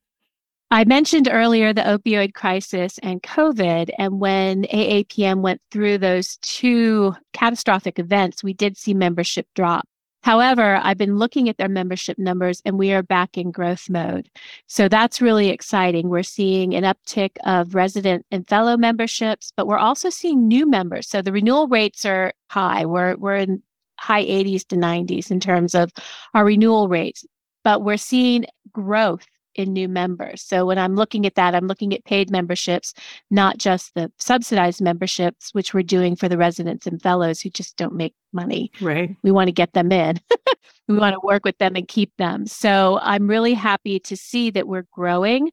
I 0.71 0.83
mentioned 0.83 1.29
earlier 1.31 1.71
the 1.71 1.81
opioid 1.81 2.33
crisis 2.33 2.97
and 3.03 3.23
COVID. 3.23 3.91
And 3.97 4.19
when 4.19 4.63
AAPM 4.63 5.41
went 5.41 5.61
through 5.71 5.99
those 5.99 6.37
two 6.41 7.13
catastrophic 7.31 7.99
events, 7.99 8.43
we 8.43 8.53
did 8.53 8.75
see 8.75 8.93
membership 8.93 9.47
drop. 9.55 9.87
However, 10.27 10.81
I've 10.83 10.97
been 10.97 11.17
looking 11.17 11.47
at 11.47 11.55
their 11.55 11.69
membership 11.69 12.19
numbers 12.19 12.61
and 12.65 12.77
we 12.77 12.91
are 12.91 13.01
back 13.01 13.37
in 13.37 13.49
growth 13.49 13.89
mode. 13.89 14.29
So 14.67 14.89
that's 14.89 15.21
really 15.21 15.47
exciting. 15.47 16.09
We're 16.09 16.21
seeing 16.21 16.75
an 16.75 16.83
uptick 16.83 17.37
of 17.45 17.75
resident 17.75 18.25
and 18.29 18.45
fellow 18.45 18.75
memberships, 18.75 19.53
but 19.55 19.67
we're 19.67 19.77
also 19.77 20.09
seeing 20.09 20.45
new 20.45 20.69
members. 20.69 21.07
So 21.07 21.21
the 21.21 21.31
renewal 21.31 21.69
rates 21.69 22.03
are 22.03 22.33
high. 22.49 22.85
We're, 22.85 23.15
we're 23.15 23.37
in 23.37 23.63
high 24.01 24.25
80s 24.25 24.67
to 24.67 24.75
90s 24.75 25.31
in 25.31 25.39
terms 25.39 25.73
of 25.73 25.93
our 26.33 26.43
renewal 26.43 26.89
rates, 26.89 27.25
but 27.63 27.85
we're 27.85 27.95
seeing 27.95 28.47
growth 28.73 29.25
in 29.57 29.73
new 29.73 29.89
members. 29.89 30.41
So 30.41 30.65
when 30.65 30.77
I'm 30.77 30.95
looking 30.95 31.25
at 31.25 31.35
that, 31.35 31.55
I'm 31.55 31.67
looking 31.67 31.93
at 31.93 32.05
paid 32.05 32.29
memberships, 32.29 32.93
not 33.29 33.57
just 33.57 33.93
the 33.95 34.11
subsidized 34.19 34.81
memberships, 34.81 35.53
which 35.53 35.73
we're 35.73 35.83
doing 35.83 36.15
for 36.15 36.29
the 36.29 36.37
residents 36.37 36.87
and 36.87 37.01
fellows 37.01 37.41
who 37.41 37.49
just 37.49 37.75
don't 37.75 37.95
make 37.95 38.13
money. 38.31 38.71
Right. 38.79 39.15
We 39.23 39.31
want 39.31 39.47
to 39.47 39.51
get 39.51 39.73
them 39.73 39.91
in. 39.91 40.19
we 40.87 40.97
want 40.97 41.13
to 41.13 41.19
work 41.23 41.43
with 41.43 41.57
them 41.57 41.75
and 41.75 41.87
keep 41.87 42.15
them. 42.17 42.45
So 42.45 42.99
I'm 43.01 43.27
really 43.27 43.53
happy 43.53 43.99
to 44.01 44.15
see 44.15 44.51
that 44.51 44.67
we're 44.67 44.87
growing. 44.91 45.51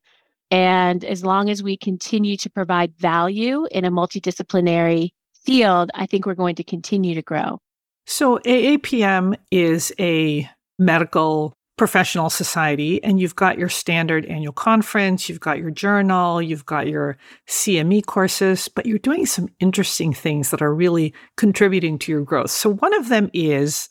And 0.51 1.05
as 1.05 1.25
long 1.25 1.51
as 1.51 1.63
we 1.63 1.77
continue 1.77 2.37
to 2.37 2.51
provide 2.51 2.95
value 2.97 3.67
in 3.71 3.85
a 3.85 3.91
multidisciplinary 3.91 5.11
field, 5.45 5.91
I 5.95 6.07
think 6.07 6.27
we're 6.27 6.35
going 6.35 6.55
to 6.57 6.65
continue 6.65 7.15
to 7.15 7.23
grow. 7.23 7.61
So 8.07 8.39
AAPM 8.39 9.35
is 9.51 9.93
a 9.99 10.49
medical 10.79 11.57
professional 11.77 12.31
society 12.31 13.03
and 13.03 13.19
you've 13.19 13.35
got 13.35 13.59
your 13.59 13.69
standard 13.69 14.25
annual 14.27 14.53
conference, 14.53 15.29
you've 15.29 15.41
got 15.41 15.59
your 15.59 15.71
journal, 15.71 16.41
you've 16.41 16.67
got 16.67 16.87
your 16.87 17.17
CME 17.49 18.07
courses, 18.07 18.69
but 18.69 18.87
you're 18.87 18.99
doing 18.99 19.27
some 19.27 19.49
interesting 19.59 20.13
things 20.13 20.51
that 20.51 20.63
are 20.63 20.75
really 20.75 21.13
contributing 21.37 21.99
to 21.99 22.13
your 22.13 22.23
growth. 22.23 22.51
So 22.51 22.75
one 22.75 22.95
of 22.95 23.09
them 23.09 23.29
is 23.33 23.89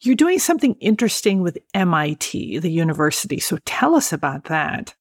you're 0.00 0.16
doing 0.16 0.40
something 0.40 0.74
interesting 0.80 1.42
with 1.42 1.58
MIT, 1.74 2.58
the 2.58 2.70
university. 2.70 3.38
So 3.38 3.58
tell 3.64 3.94
us 3.94 4.12
about 4.12 4.44
that. 4.44 4.94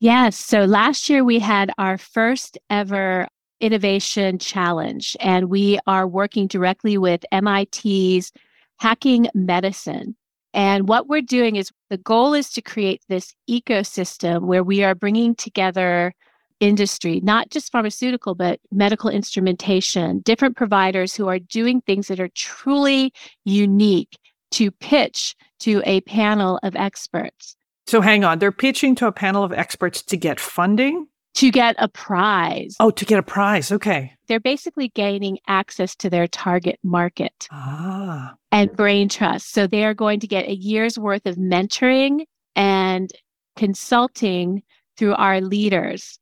Yes. 0.00 0.36
So 0.36 0.64
last 0.64 1.08
year 1.08 1.22
we 1.22 1.38
had 1.38 1.70
our 1.78 1.98
first 1.98 2.58
ever 2.68 3.28
innovation 3.60 4.38
challenge, 4.38 5.16
and 5.20 5.50
we 5.50 5.78
are 5.86 6.08
working 6.08 6.46
directly 6.46 6.96
with 6.96 7.24
MIT's 7.30 8.32
Hacking 8.78 9.28
Medicine. 9.34 10.16
And 10.52 10.88
what 10.88 11.08
we're 11.08 11.22
doing 11.22 11.56
is 11.56 11.70
the 11.90 11.98
goal 11.98 12.34
is 12.34 12.50
to 12.50 12.62
create 12.62 13.02
this 13.08 13.34
ecosystem 13.48 14.42
where 14.42 14.64
we 14.64 14.82
are 14.82 14.94
bringing 14.94 15.34
together 15.34 16.12
industry, 16.58 17.20
not 17.22 17.50
just 17.50 17.72
pharmaceutical, 17.72 18.34
but 18.34 18.60
medical 18.70 19.10
instrumentation, 19.10 20.20
different 20.20 20.56
providers 20.56 21.14
who 21.14 21.28
are 21.28 21.38
doing 21.38 21.80
things 21.80 22.08
that 22.08 22.20
are 22.20 22.30
truly 22.34 23.12
unique 23.44 24.18
to 24.52 24.70
pitch 24.70 25.34
to 25.60 25.82
a 25.84 26.00
panel 26.02 26.58
of 26.62 26.76
experts. 26.76 27.56
So 27.86 28.00
hang 28.00 28.24
on, 28.24 28.38
they're 28.38 28.52
pitching 28.52 28.94
to 28.96 29.06
a 29.06 29.12
panel 29.12 29.42
of 29.42 29.52
experts 29.52 30.02
to 30.02 30.16
get 30.16 30.38
funding? 30.38 31.06
To 31.34 31.50
get 31.50 31.76
a 31.78 31.88
prize. 31.88 32.76
Oh, 32.80 32.90
to 32.90 33.04
get 33.04 33.18
a 33.18 33.22
prize. 33.22 33.70
Okay. 33.72 34.12
They're 34.26 34.40
basically 34.40 34.88
gaining 34.88 35.38
access 35.46 35.94
to 35.96 36.10
their 36.10 36.26
target 36.26 36.78
market 36.82 37.48
ah. 37.50 38.34
and 38.52 38.72
brain 38.76 39.08
trust. 39.08 39.52
So 39.52 39.66
they 39.66 39.84
are 39.84 39.94
going 39.94 40.20
to 40.20 40.26
get 40.26 40.46
a 40.46 40.54
year's 40.54 40.98
worth 40.98 41.26
of 41.26 41.36
mentoring 41.36 42.26
and 42.56 43.10
consulting 43.56 44.62
through 44.96 45.14
our 45.14 45.40
leaders. 45.40 46.18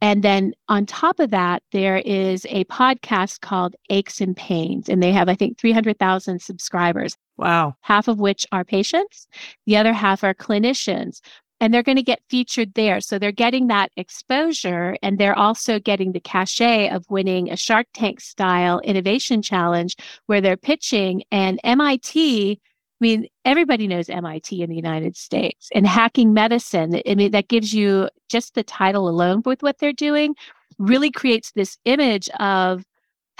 And 0.00 0.22
then 0.22 0.52
on 0.68 0.84
top 0.84 1.18
of 1.18 1.30
that, 1.30 1.62
there 1.72 1.96
is 1.96 2.46
a 2.50 2.64
podcast 2.64 3.40
called 3.40 3.74
Aches 3.88 4.20
and 4.20 4.36
Pains, 4.36 4.88
and 4.88 5.02
they 5.02 5.12
have, 5.12 5.30
I 5.30 5.34
think, 5.34 5.58
300,000 5.58 6.42
subscribers. 6.42 7.16
Wow. 7.38 7.74
Half 7.80 8.08
of 8.08 8.20
which 8.20 8.44
are 8.52 8.64
patients, 8.64 9.26
the 9.66 9.78
other 9.78 9.94
half 9.94 10.22
are 10.22 10.34
clinicians. 10.34 11.20
And 11.60 11.72
they're 11.72 11.82
going 11.82 11.96
to 11.96 12.02
get 12.02 12.20
featured 12.28 12.74
there. 12.74 13.00
So 13.00 13.18
they're 13.18 13.32
getting 13.32 13.68
that 13.68 13.90
exposure 13.96 14.96
and 15.02 15.18
they're 15.18 15.38
also 15.38 15.78
getting 15.78 16.12
the 16.12 16.20
cachet 16.20 16.90
of 16.90 17.06
winning 17.08 17.50
a 17.50 17.56
Shark 17.56 17.86
Tank 17.94 18.20
style 18.20 18.80
innovation 18.80 19.40
challenge 19.40 19.96
where 20.26 20.40
they're 20.40 20.56
pitching. 20.56 21.22
And 21.30 21.60
MIT, 21.64 22.60
I 22.60 23.04
mean, 23.04 23.28
everybody 23.44 23.86
knows 23.86 24.08
MIT 24.10 24.62
in 24.62 24.68
the 24.68 24.76
United 24.76 25.16
States 25.16 25.68
and 25.74 25.86
hacking 25.86 26.34
medicine. 26.34 27.00
I 27.08 27.14
mean, 27.14 27.30
that 27.30 27.48
gives 27.48 27.72
you 27.72 28.08
just 28.28 28.54
the 28.54 28.64
title 28.64 29.08
alone 29.08 29.42
with 29.44 29.62
what 29.62 29.78
they're 29.78 29.92
doing 29.92 30.34
really 30.78 31.10
creates 31.10 31.52
this 31.52 31.78
image 31.84 32.28
of 32.40 32.84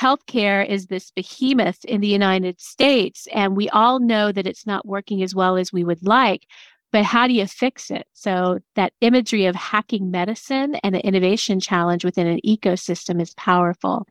healthcare 0.00 0.66
is 0.66 0.86
this 0.86 1.10
behemoth 1.12 1.84
in 1.84 2.00
the 2.00 2.08
United 2.08 2.60
States, 2.60 3.28
and 3.32 3.56
we 3.56 3.68
all 3.70 4.00
know 4.00 4.32
that 4.32 4.46
it's 4.46 4.66
not 4.66 4.86
working 4.86 5.22
as 5.22 5.34
well 5.34 5.56
as 5.56 5.72
we 5.72 5.84
would 5.84 6.04
like. 6.04 6.46
But 6.94 7.02
how 7.02 7.26
do 7.26 7.34
you 7.34 7.48
fix 7.48 7.90
it? 7.90 8.06
So, 8.12 8.60
that 8.76 8.92
imagery 9.00 9.46
of 9.46 9.56
hacking 9.56 10.12
medicine 10.12 10.76
and 10.76 10.94
the 10.94 11.04
innovation 11.04 11.58
challenge 11.58 12.04
within 12.04 12.28
an 12.28 12.38
ecosystem 12.46 13.20
is 13.20 13.34
powerful. 13.34 14.06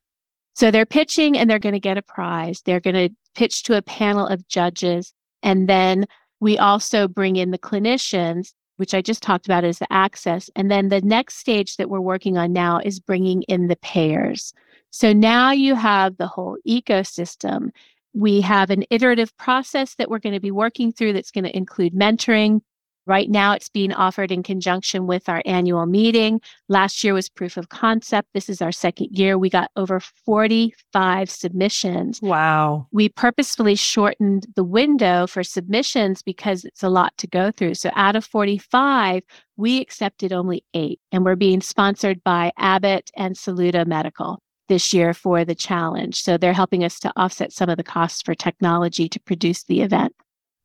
So, 0.53 0.69
they're 0.69 0.85
pitching 0.85 1.37
and 1.37 1.49
they're 1.49 1.59
going 1.59 1.75
to 1.75 1.79
get 1.79 1.97
a 1.97 2.01
prize. 2.01 2.61
They're 2.65 2.81
going 2.81 3.07
to 3.07 3.15
pitch 3.35 3.63
to 3.63 3.77
a 3.77 3.81
panel 3.81 4.27
of 4.27 4.49
judges. 4.49 5.13
And 5.41 5.69
then 5.69 6.07
we 6.41 6.57
also 6.57 7.07
bring 7.07 7.37
in 7.37 7.51
the 7.51 7.57
clinicians, 7.57 8.51
which 8.75 8.93
I 8.93 9.01
just 9.01 9.23
talked 9.23 9.45
about 9.45 9.63
as 9.63 9.79
the 9.79 9.87
access. 9.89 10.49
And 10.53 10.69
then 10.69 10.89
the 10.89 10.99
next 10.99 11.37
stage 11.37 11.77
that 11.77 11.89
we're 11.89 12.01
working 12.01 12.37
on 12.37 12.51
now 12.51 12.81
is 12.83 12.99
bringing 12.99 13.43
in 13.43 13.67
the 13.67 13.77
payers. 13.77 14.53
So 14.89 15.13
now 15.13 15.51
you 15.51 15.75
have 15.75 16.17
the 16.17 16.27
whole 16.27 16.57
ecosystem. 16.67 17.69
We 18.13 18.41
have 18.41 18.71
an 18.71 18.83
iterative 18.89 19.35
process 19.37 19.95
that 19.95 20.09
we're 20.09 20.19
going 20.19 20.35
to 20.35 20.41
be 20.41 20.51
working 20.51 20.91
through 20.91 21.13
that's 21.13 21.31
going 21.31 21.45
to 21.45 21.57
include 21.57 21.93
mentoring. 21.93 22.59
Right 23.05 23.29
now, 23.29 23.53
it's 23.53 23.69
being 23.69 23.91
offered 23.91 24.31
in 24.31 24.43
conjunction 24.43 25.07
with 25.07 25.27
our 25.27 25.41
annual 25.45 25.85
meeting. 25.85 26.39
Last 26.69 27.03
year 27.03 27.13
was 27.13 27.27
proof 27.27 27.57
of 27.57 27.69
concept. 27.69 28.29
This 28.33 28.47
is 28.47 28.61
our 28.61 28.71
second 28.71 29.09
year. 29.11 29.37
We 29.37 29.49
got 29.49 29.71
over 29.75 29.99
45 29.99 31.29
submissions. 31.29 32.21
Wow. 32.21 32.87
We 32.91 33.09
purposefully 33.09 33.75
shortened 33.75 34.47
the 34.55 34.63
window 34.63 35.27
for 35.27 35.43
submissions 35.43 36.21
because 36.21 36.63
it's 36.63 36.83
a 36.83 36.89
lot 36.89 37.13
to 37.17 37.27
go 37.27 37.51
through. 37.51 37.75
So 37.75 37.91
out 37.93 38.15
of 38.15 38.23
45, 38.23 39.23
we 39.57 39.81
accepted 39.81 40.31
only 40.31 40.63
eight, 40.73 40.99
and 41.11 41.25
we're 41.25 41.35
being 41.35 41.61
sponsored 41.61 42.23
by 42.23 42.51
Abbott 42.57 43.11
and 43.15 43.35
Saluda 43.37 43.85
Medical 43.85 44.39
this 44.69 44.93
year 44.93 45.13
for 45.13 45.43
the 45.43 45.55
challenge. 45.55 46.21
So 46.21 46.37
they're 46.37 46.53
helping 46.53 46.83
us 46.83 46.99
to 47.01 47.11
offset 47.15 47.51
some 47.51 47.69
of 47.69 47.77
the 47.77 47.83
costs 47.83 48.21
for 48.21 48.33
technology 48.33 49.09
to 49.09 49.19
produce 49.19 49.63
the 49.63 49.81
event. 49.81 50.13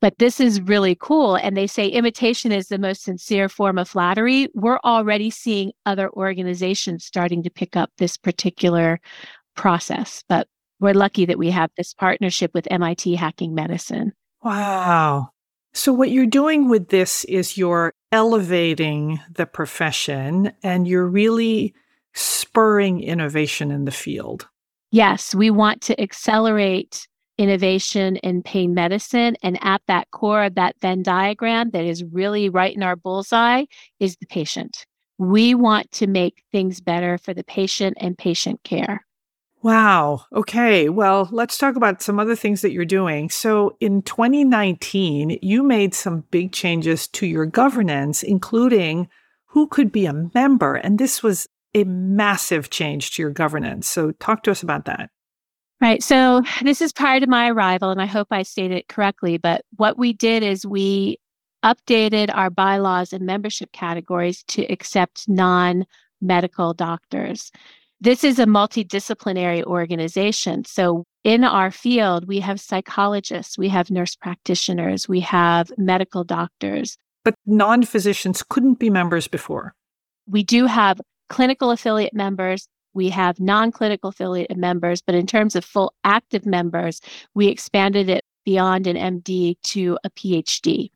But 0.01 0.19
this 0.19 0.39
is 0.41 0.61
really 0.61 0.95
cool. 0.95 1.37
And 1.37 1.57
they 1.57 1.67
say 1.67 1.89
imitation 1.89 2.53
is 2.53 2.69
the 2.69 2.79
most 2.79 3.03
sincere 3.03 3.49
form 3.49 3.79
of 3.79 3.89
flattery. 3.89 4.49
We're 4.55 4.79
already 4.85 5.31
seeing 5.31 5.73
other 5.87 6.11
organizations 6.11 7.05
starting 7.05 7.43
to 7.43 7.51
pick 7.51 7.77
up 7.77 7.91
this 7.99 8.17
particular 8.17 9.01
process. 9.57 10.23
But 10.29 10.47
we're 10.81 10.95
lucky 10.95 11.25
that 11.27 11.39
we 11.39 11.51
have 11.51 11.71
this 11.77 11.93
partnership 11.95 12.53
with 12.55 12.69
MIT 12.71 13.17
Hacking 13.17 13.55
Medicine. 13.55 14.13
Wow. 14.43 15.31
So, 15.75 15.93
what 15.93 16.11
you're 16.11 16.27
doing 16.27 16.69
with 16.69 16.89
this 16.89 17.25
is 17.25 17.59
you're 17.59 17.93
elevating 18.13 19.21
the 19.31 19.47
profession 19.47 20.53
and 20.63 20.89
you're 20.89 21.07
really 21.07 21.75
spurring 22.15 23.03
innovation 23.03 23.71
in 23.71 23.85
the 23.85 23.91
field. 23.91 24.49
Yes, 24.91 25.35
we 25.35 25.51
want 25.51 25.83
to 25.83 26.01
accelerate 26.01 27.07
innovation 27.39 28.17
in 28.17 28.43
pain 28.43 28.75
medicine. 28.75 29.37
And 29.43 29.59
at 29.63 29.81
that 29.87 30.11
core 30.11 30.45
of 30.45 30.57
that 30.57 30.77
Venn 30.81 31.03
diagram 31.03 31.71
that 31.71 31.85
is 31.85 32.05
really 32.05 32.49
right 32.49 32.75
in 32.75 32.83
our 32.83 32.97
bullseye 32.97 33.65
is 34.01 34.17
the 34.17 34.27
patient. 34.27 34.85
We 35.17 35.55
want 35.55 35.91
to 35.93 36.07
make 36.07 36.43
things 36.53 36.81
better 36.81 37.19
for 37.19 37.33
the 37.33 37.45
patient 37.45 37.97
and 38.01 38.19
patient 38.19 38.63
care. 38.65 39.05
Wow. 39.63 40.25
Okay. 40.33 40.89
Well, 40.89 41.29
let's 41.33 41.59
talk 41.59 41.75
about 41.75 42.01
some 42.01 42.21
other 42.21 42.37
things 42.37 42.61
that 42.61 42.71
you're 42.71 42.85
doing. 42.85 43.29
So, 43.29 43.77
in 43.81 44.03
2019, 44.03 45.39
you 45.43 45.65
made 45.65 45.95
some 45.95 46.25
big 46.31 46.53
changes 46.53 47.09
to 47.09 47.27
your 47.27 47.45
governance, 47.45 48.23
including 48.23 49.09
who 49.47 49.67
could 49.67 49.91
be 49.91 50.07
a 50.07 50.13
member. 50.13 50.77
And 50.77 50.99
this 50.99 51.25
was 51.25 51.49
a 51.75 51.83
massive 51.85 52.71
change 52.71 53.17
to 53.17 53.23
your 53.23 53.33
governance. 53.33 53.89
So, 53.89 54.13
talk 54.13 54.45
to 54.45 54.53
us 54.53 54.63
about 54.63 54.85
that. 54.85 55.11
Right. 55.81 56.03
So, 56.03 56.43
this 56.63 56.83
is 56.83 56.93
prior 56.93 57.21
to 57.21 57.29
my 57.29 57.51
arrival, 57.51 57.91
and 57.91 58.03
I 58.03 58.07
hope 58.07 58.29
I 58.31 58.43
stated 58.43 58.79
it 58.79 58.89
correctly. 58.89 59.39
But 59.39 59.65
what 59.77 59.97
we 59.97 60.13
did 60.13 60.43
is 60.43 60.67
we 60.67 61.19
updated 61.65 62.31
our 62.35 62.51
bylaws 62.51 63.13
and 63.13 63.25
membership 63.25 63.71
categories 63.73 64.43
to 64.49 64.65
accept 64.73 65.29
non 65.29 65.85
medical 66.21 66.75
doctors. 66.75 67.53
This 68.01 68.25
is 68.25 68.39
a 68.41 68.45
multidisciplinary 68.47 69.63
organization. 69.65 70.65
So, 70.65 71.05
in 71.23 71.45
our 71.45 71.71
field, 71.71 72.27
we 72.27 72.41
have 72.41 72.61
psychologists, 72.61 73.57
we 73.57 73.69
have 73.69 73.89
nurse 73.89 74.17
practitioners, 74.17 75.09
we 75.09 75.21
have 75.21 75.71
medical 75.79 76.25
doctors. 76.25 76.97
But 77.25 77.35
non 77.47 77.85
physicians 77.85 78.43
couldn't 78.43 78.81
be 78.81 78.91
members 78.91 79.29
before. 79.29 79.75
We 80.29 80.43
do 80.43 80.67
have 80.67 81.01
clinical 81.29 81.71
affiliate 81.71 82.15
members, 82.15 82.67
we 82.95 83.09
have 83.11 83.41
non 83.41 83.73
clinical 83.73 84.11
affiliate 84.11 84.57
members, 84.57 85.03
but 85.03 85.15
in 85.15 85.27
terms 85.27 85.57
of 85.57 85.65
full 85.65 85.95
active 86.05 86.47
members, 86.47 87.01
we 87.35 87.49
expanded 87.49 88.09
it 88.09 88.25
beyond 88.45 88.87
an 88.87 88.97
MD 88.97 89.57
to 89.63 89.99
a 90.05 90.11
PhD. 90.11 90.91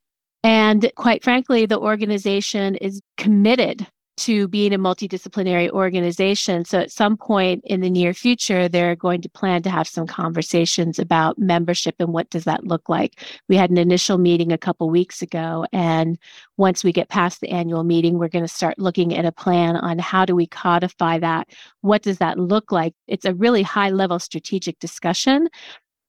And 0.44 0.90
quite 0.96 1.22
frankly, 1.22 1.66
the 1.66 1.78
organization 1.78 2.74
is 2.76 3.00
committed 3.16 3.86
to 4.18 4.46
being 4.48 4.74
a 4.74 4.78
multidisciplinary 4.78 5.70
organization. 5.70 6.64
So 6.64 6.78
at 6.78 6.90
some 6.90 7.16
point 7.16 7.62
in 7.64 7.80
the 7.80 7.90
near 7.90 8.12
future, 8.12 8.68
they're 8.68 8.94
going 8.94 9.22
to 9.22 9.28
plan 9.28 9.62
to 9.62 9.70
have 9.70 9.88
some 9.88 10.06
conversations 10.06 10.98
about 10.98 11.38
membership 11.38 11.94
and 11.98 12.12
what 12.12 12.28
does 12.30 12.44
that 12.44 12.64
look 12.64 12.88
like. 12.88 13.22
We 13.48 13.56
had 13.56 13.70
an 13.70 13.78
initial 13.78 14.18
meeting 14.18 14.52
a 14.52 14.58
couple 14.58 14.90
weeks 14.90 15.22
ago. 15.22 15.66
And 15.72 16.18
once 16.56 16.84
we 16.84 16.92
get 16.92 17.08
past 17.08 17.40
the 17.40 17.50
annual 17.50 17.84
meeting, 17.84 18.18
we're 18.18 18.28
going 18.28 18.44
to 18.44 18.52
start 18.52 18.78
looking 18.78 19.16
at 19.16 19.24
a 19.24 19.32
plan 19.32 19.76
on 19.76 19.98
how 19.98 20.24
do 20.24 20.36
we 20.36 20.46
codify 20.46 21.18
that? 21.18 21.48
What 21.80 22.02
does 22.02 22.18
that 22.18 22.38
look 22.38 22.70
like? 22.70 22.94
It's 23.08 23.24
a 23.24 23.34
really 23.34 23.62
high 23.62 23.90
level 23.90 24.18
strategic 24.18 24.78
discussion 24.78 25.48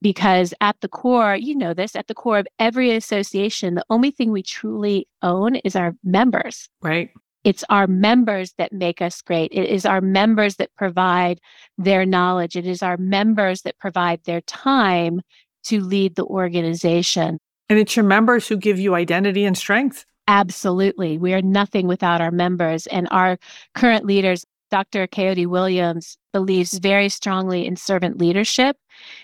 because 0.01 0.53
at 0.59 0.75
the 0.81 0.89
core, 0.89 1.35
you 1.35 1.55
know 1.55 1.73
this, 1.73 1.95
at 1.95 2.07
the 2.07 2.13
core 2.13 2.37
of 2.37 2.47
every 2.59 2.91
association, 2.91 3.75
the 3.75 3.85
only 3.89 4.11
thing 4.11 4.31
we 4.31 4.43
truly 4.43 5.07
own 5.21 5.55
is 5.55 5.75
our 5.75 5.95
members. 6.03 6.69
Right. 6.81 7.09
It's 7.43 7.63
our 7.69 7.87
members 7.87 8.53
that 8.57 8.71
make 8.71 9.01
us 9.01 9.21
great. 9.21 9.51
It 9.51 9.69
is 9.69 9.85
our 9.85 10.01
members 10.01 10.55
that 10.57 10.73
provide 10.75 11.39
their 11.77 12.05
knowledge. 12.05 12.55
It 12.55 12.65
is 12.65 12.81
our 12.81 12.97
members 12.97 13.63
that 13.63 13.77
provide 13.79 14.23
their 14.23 14.41
time 14.41 15.21
to 15.65 15.81
lead 15.81 16.15
the 16.15 16.25
organization. 16.25 17.39
And 17.69 17.79
it's 17.79 17.95
your 17.95 18.05
members 18.05 18.47
who 18.47 18.57
give 18.57 18.79
you 18.79 18.95
identity 18.95 19.45
and 19.45 19.57
strength. 19.57 20.05
Absolutely. 20.27 21.17
We 21.17 21.33
are 21.33 21.41
nothing 21.41 21.87
without 21.87 22.21
our 22.21 22.31
members. 22.31 22.87
And 22.87 23.07
our 23.11 23.37
current 23.75 24.05
leaders, 24.05 24.45
Dr. 24.71 25.07
Kayode 25.07 25.47
Williams, 25.47 26.17
believes 26.31 26.77
very 26.79 27.09
strongly 27.09 27.65
in 27.65 27.75
servant 27.75 28.17
leadership. 28.17 28.77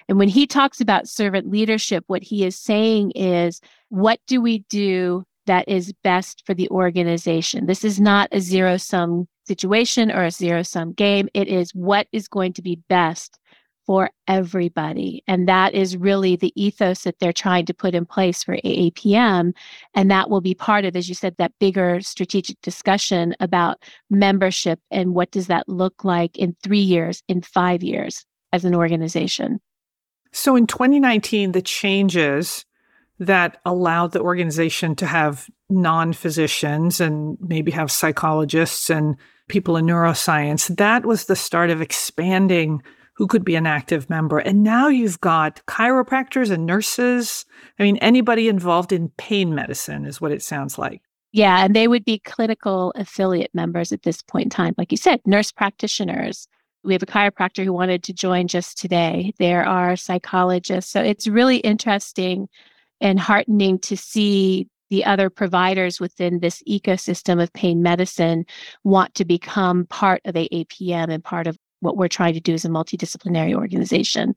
And 0.08 0.18
when 0.18 0.30
he 0.30 0.46
talks 0.46 0.82
about 0.82 1.08
servant 1.08 1.50
leadership, 1.50 2.04
what 2.08 2.24
he 2.24 2.46
is 2.46 2.58
saying 2.58 3.12
is, 3.12 3.62
what 3.90 4.20
do 4.28 4.42
we 4.42 4.60
do 4.70 5.24
that 5.50 5.68
is 5.68 5.92
best 6.04 6.44
for 6.46 6.54
the 6.54 6.70
organization? 6.70 7.66
This 7.66 7.84
is 7.84 8.00
not 8.00 8.30
a 8.32 8.40
zero 8.40 8.78
sum 8.78 9.28
situation 9.48 10.12
or 10.12 10.24
a 10.24 10.32
zero 10.32 10.62
sum 10.62 10.94
game. 10.94 11.28
It 11.34 11.48
is 11.48 11.72
what 11.74 12.08
is 12.12 12.28
going 12.28 12.54
to 12.54 12.62
be 12.62 12.80
best 12.88 13.40
for 13.88 14.12
everybody. 14.28 15.24
And 15.28 15.48
that 15.48 15.74
is 15.74 15.98
really 15.98 16.36
the 16.36 16.54
ethos 16.56 17.02
that 17.02 17.18
they're 17.20 17.34
trying 17.34 17.66
to 17.66 17.74
put 17.74 17.96
in 17.96 18.06
place 18.06 18.44
for 18.44 18.58
AAPM. 18.58 19.54
And 19.96 20.12
that 20.12 20.30
will 20.30 20.42
be 20.42 20.54
part 20.54 20.86
of, 20.86 20.96
as 20.96 21.10
you 21.10 21.16
said, 21.16 21.36
that 21.40 21.54
bigger 21.60 22.00
strategic 22.02 22.62
discussion 22.62 23.36
about 23.40 23.82
membership 24.12 24.80
and 24.92 25.16
what 25.16 25.32
does 25.32 25.48
that 25.48 25.68
look 25.68 26.04
like 26.04 26.38
in 26.38 26.56
three 26.62 26.78
years, 26.78 27.24
in 27.28 27.42
five 27.42 27.82
years 27.82 28.24
as 28.54 28.64
an 28.64 28.76
organization. 28.76 29.60
So 30.32 30.56
in 30.56 30.68
2019, 30.68 31.54
the 31.54 31.62
changes 31.64 32.66
that 33.20 33.58
allowed 33.66 34.14
the 34.14 34.22
organization 34.22 34.96
to 34.96 35.06
have 35.06 35.50
non 35.70 36.14
physicians 36.14 37.00
and 37.00 37.38
maybe 37.42 37.72
have 37.72 37.92
psychologists 37.92 38.90
and 38.90 39.16
people 39.50 39.78
in 39.78 39.86
neuroscience, 39.86 40.76
that 40.78 41.06
was 41.06 41.26
the 41.26 41.36
start 41.36 41.70
of 41.70 41.82
expanding 41.82 42.82
who 43.20 43.28
could 43.28 43.44
be 43.44 43.56
an 43.56 43.68
active 43.68 44.10
member. 44.10 44.40
And 44.40 44.64
now 44.64 44.88
you've 44.88 45.20
got 45.20 45.62
chiropractors 45.68 46.50
and 46.50 46.66
nurses. 46.66 47.46
I 47.78 47.84
mean, 47.84 47.98
anybody 47.98 48.48
involved 48.48 48.94
in 48.94 49.10
pain 49.18 49.54
medicine 49.54 50.06
is 50.06 50.22
what 50.22 50.32
it 50.32 50.42
sounds 50.42 50.78
like. 50.78 51.02
Yeah, 51.34 51.64
and 51.64 51.76
they 51.76 51.90
would 51.90 52.06
be 52.06 52.20
clinical 52.20 52.94
affiliate 52.96 53.54
members 53.54 53.92
at 53.92 54.04
this 54.04 54.22
point 54.22 54.46
in 54.46 54.50
time. 54.50 54.74
Like 54.78 54.92
you 54.92 54.98
said, 54.98 55.22
nurse 55.26 55.52
practitioners. 55.52 56.48
We 56.84 56.94
have 56.94 57.04
a 57.04 57.08
chiropractor 57.08 57.66
who 57.66 57.74
wanted 57.74 58.04
to 58.04 58.14
join 58.14 58.48
just 58.48 58.78
today. 58.78 59.34
There 59.38 59.66
are 59.66 59.98
psychologists. 59.98 60.90
So 60.90 61.04
it's 61.04 61.28
really 61.28 61.58
interesting 61.58 62.48
and 63.02 63.20
heartening 63.20 63.80
to 63.80 63.98
see 63.98 64.68
the 64.90 65.06
other 65.06 65.30
providers 65.30 66.00
within 66.00 66.40
this 66.40 66.64
ecosystem 66.68 67.42
of 67.42 67.54
pain 67.54 67.82
medicine 67.82 68.46
want 68.84 69.14
to 69.16 69.26
become 69.26 69.86
part 69.86 70.22
of 70.26 70.36
AAPM 70.36 71.12
and 71.12 71.24
part 71.24 71.48
of 71.48 71.58
what 71.82 71.96
we're 71.96 72.08
trying 72.08 72.34
to 72.34 72.40
do 72.40 72.54
as 72.54 72.66
a 72.66 72.70
multidisciplinary 72.70 73.54
organization. 73.54 74.36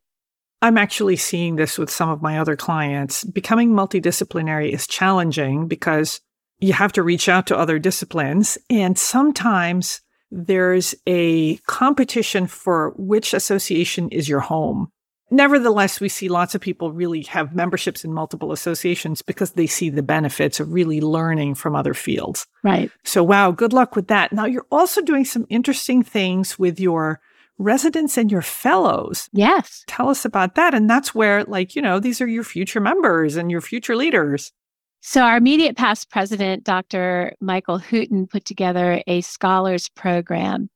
I'm 0.61 0.79
actually 0.79 1.17
seeing 1.17 1.57
this 1.57 1.77
with 1.77 1.91
some 1.91 2.09
of 2.09 2.23
my 2.23 2.39
other 2.39 2.55
clients. 2.55 3.25
Becoming 3.25 3.71
multidisciplinary 3.71 4.73
is 4.73 4.87
challenging 4.87 5.67
because 5.67 6.21
you 6.61 6.73
have 6.73 6.93
to 6.93 7.03
reach 7.03 7.29
out 7.29 7.49
to 7.49 7.59
other 7.59 7.81
disciplines. 7.81 8.57
And 8.71 8.97
sometimes 8.97 10.01
there's 10.31 10.95
a 11.07 11.57
competition 11.67 12.47
for 12.47 12.95
which 12.97 13.35
association 13.35 14.09
is 14.11 14.29
your 14.29 14.41
home. 14.41 14.93
Nevertheless, 15.33 15.99
we 15.99 16.11
see 16.11 16.29
lots 16.29 16.55
of 16.55 16.61
people 16.61 16.93
really 16.93 17.23
have 17.23 17.55
memberships 17.55 18.05
in 18.05 18.13
multiple 18.13 18.53
associations 18.53 19.23
because 19.23 19.53
they 19.53 19.67
see 19.67 19.89
the 19.89 20.03
benefits 20.03 20.61
of 20.61 20.75
really 20.75 21.01
learning 21.01 21.55
from 21.55 21.75
other 21.75 21.95
fields. 21.95 22.47
Right. 22.63 22.91
So, 23.03 23.25
wow, 23.25 23.51
good 23.51 23.73
luck 23.73 23.97
with 23.97 24.09
that. 24.09 24.35
Now, 24.35 24.45
you're 24.45 24.67
also 24.71 25.01
doing 25.01 25.25
some 25.25 25.47
interesting 25.49 26.03
things 26.03 26.59
with 26.59 26.79
your 26.79 27.19
residents 27.57 28.19
and 28.19 28.31
your 28.31 28.43
fellows. 28.43 29.31
Yes. 29.33 29.85
Tell 29.87 30.11
us 30.11 30.27
about 30.27 30.55
that. 30.57 30.75
And 30.75 30.91
that's 30.91 31.15
where, 31.15 31.45
like, 31.45 31.75
you 31.75 31.81
know, 31.81 31.99
these 31.99 32.21
are 32.21 32.27
your 32.27 32.45
future 32.45 32.81
members 32.81 33.35
and 33.37 33.51
your 33.51 33.63
future 33.63 33.97
leaders. 33.97 34.53
So, 35.01 35.23
our 35.23 35.39
immediate 35.39 35.79
past 35.79 36.11
president, 36.11 36.63
Dr. 36.63 37.33
Michael 37.41 37.79
Hooten, 37.79 38.29
put 38.29 38.45
together 38.45 39.03
a 39.07 39.23
scholars 39.23 39.89
program. 39.89 40.69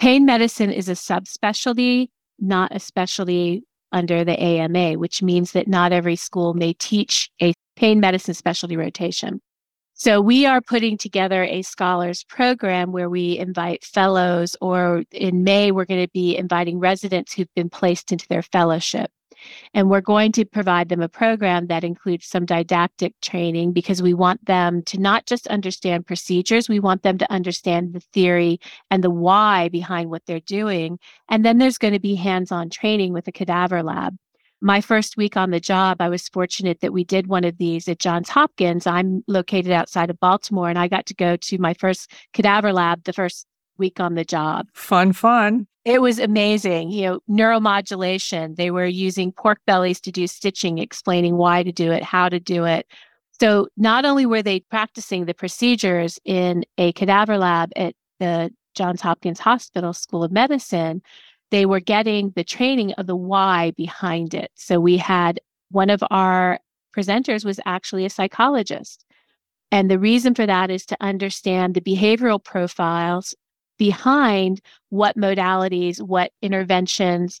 Pain 0.00 0.26
medicine 0.26 0.72
is 0.72 0.88
a 0.88 0.94
subspecialty, 0.94 2.08
not 2.40 2.74
a 2.74 2.80
specialty 2.80 3.62
under 3.92 4.24
the 4.24 4.40
AMA, 4.40 4.94
which 4.94 5.22
means 5.22 5.52
that 5.52 5.68
not 5.68 5.92
every 5.92 6.16
school 6.16 6.54
may 6.54 6.72
teach 6.74 7.30
a 7.40 7.52
pain 7.76 8.00
medicine 8.00 8.34
specialty 8.34 8.76
rotation. 8.76 9.40
So 9.94 10.20
we 10.20 10.46
are 10.46 10.60
putting 10.60 10.96
together 10.98 11.44
a 11.44 11.62
scholars 11.62 12.24
program 12.24 12.90
where 12.92 13.08
we 13.08 13.38
invite 13.38 13.84
fellows, 13.84 14.56
or 14.60 15.04
in 15.12 15.44
May, 15.44 15.70
we're 15.70 15.84
going 15.84 16.04
to 16.04 16.10
be 16.12 16.36
inviting 16.36 16.78
residents 16.78 17.32
who've 17.32 17.54
been 17.54 17.70
placed 17.70 18.10
into 18.10 18.26
their 18.28 18.42
fellowship. 18.42 19.10
And 19.74 19.88
we're 19.88 20.00
going 20.00 20.32
to 20.32 20.44
provide 20.44 20.88
them 20.88 21.02
a 21.02 21.08
program 21.08 21.66
that 21.66 21.84
includes 21.84 22.26
some 22.26 22.46
didactic 22.46 23.14
training 23.20 23.72
because 23.72 24.02
we 24.02 24.14
want 24.14 24.44
them 24.46 24.82
to 24.84 24.98
not 24.98 25.26
just 25.26 25.46
understand 25.48 26.06
procedures, 26.06 26.68
we 26.68 26.80
want 26.80 27.02
them 27.02 27.18
to 27.18 27.32
understand 27.32 27.92
the 27.92 28.00
theory 28.00 28.60
and 28.90 29.02
the 29.02 29.10
why 29.10 29.68
behind 29.68 30.10
what 30.10 30.22
they're 30.26 30.40
doing. 30.40 30.98
And 31.28 31.44
then 31.44 31.58
there's 31.58 31.78
going 31.78 31.94
to 31.94 32.00
be 32.00 32.14
hands 32.14 32.52
on 32.52 32.70
training 32.70 33.12
with 33.12 33.28
a 33.28 33.32
cadaver 33.32 33.82
lab. 33.82 34.16
My 34.64 34.80
first 34.80 35.16
week 35.16 35.36
on 35.36 35.50
the 35.50 35.58
job, 35.58 35.96
I 36.00 36.08
was 36.08 36.28
fortunate 36.28 36.82
that 36.82 36.92
we 36.92 37.02
did 37.02 37.26
one 37.26 37.42
of 37.42 37.58
these 37.58 37.88
at 37.88 37.98
Johns 37.98 38.28
Hopkins. 38.28 38.86
I'm 38.86 39.24
located 39.26 39.72
outside 39.72 40.08
of 40.08 40.20
Baltimore, 40.20 40.68
and 40.68 40.78
I 40.78 40.86
got 40.86 41.06
to 41.06 41.14
go 41.14 41.34
to 41.34 41.58
my 41.58 41.74
first 41.74 42.12
cadaver 42.32 42.72
lab 42.72 43.02
the 43.02 43.12
first 43.12 43.48
week 43.82 43.98
on 44.00 44.14
the 44.14 44.24
job. 44.24 44.68
Fun, 44.72 45.12
fun. 45.12 45.66
It 45.84 46.00
was 46.00 46.20
amazing. 46.20 46.90
You 46.92 47.02
know, 47.02 47.20
neuromodulation. 47.28 48.54
They 48.54 48.70
were 48.70 48.86
using 48.86 49.32
pork 49.32 49.58
bellies 49.66 50.00
to 50.02 50.12
do 50.12 50.28
stitching, 50.28 50.78
explaining 50.78 51.36
why 51.36 51.64
to 51.64 51.72
do 51.72 51.90
it, 51.90 52.04
how 52.04 52.28
to 52.28 52.38
do 52.38 52.64
it. 52.64 52.86
So 53.40 53.66
not 53.76 54.04
only 54.04 54.24
were 54.24 54.42
they 54.42 54.60
practicing 54.60 55.24
the 55.24 55.34
procedures 55.34 56.20
in 56.24 56.64
a 56.78 56.92
cadaver 56.92 57.36
lab 57.36 57.70
at 57.74 57.94
the 58.20 58.52
Johns 58.76 59.00
Hopkins 59.00 59.40
Hospital 59.40 59.92
School 59.92 60.22
of 60.22 60.30
Medicine, 60.30 61.02
they 61.50 61.66
were 61.66 61.80
getting 61.80 62.32
the 62.36 62.44
training 62.44 62.92
of 62.92 63.08
the 63.08 63.16
why 63.16 63.72
behind 63.72 64.32
it. 64.34 64.52
So 64.54 64.78
we 64.78 64.96
had 64.96 65.40
one 65.70 65.90
of 65.90 66.04
our 66.10 66.60
presenters 66.96 67.44
was 67.44 67.58
actually 67.66 68.04
a 68.04 68.10
psychologist. 68.10 69.04
And 69.72 69.90
the 69.90 69.98
reason 69.98 70.34
for 70.34 70.46
that 70.46 70.70
is 70.70 70.86
to 70.86 70.96
understand 71.00 71.74
the 71.74 71.80
behavioral 71.80 72.42
profiles 72.42 73.34
behind 73.78 74.60
what 74.90 75.16
modalities, 75.16 76.00
what 76.00 76.32
interventions 76.42 77.40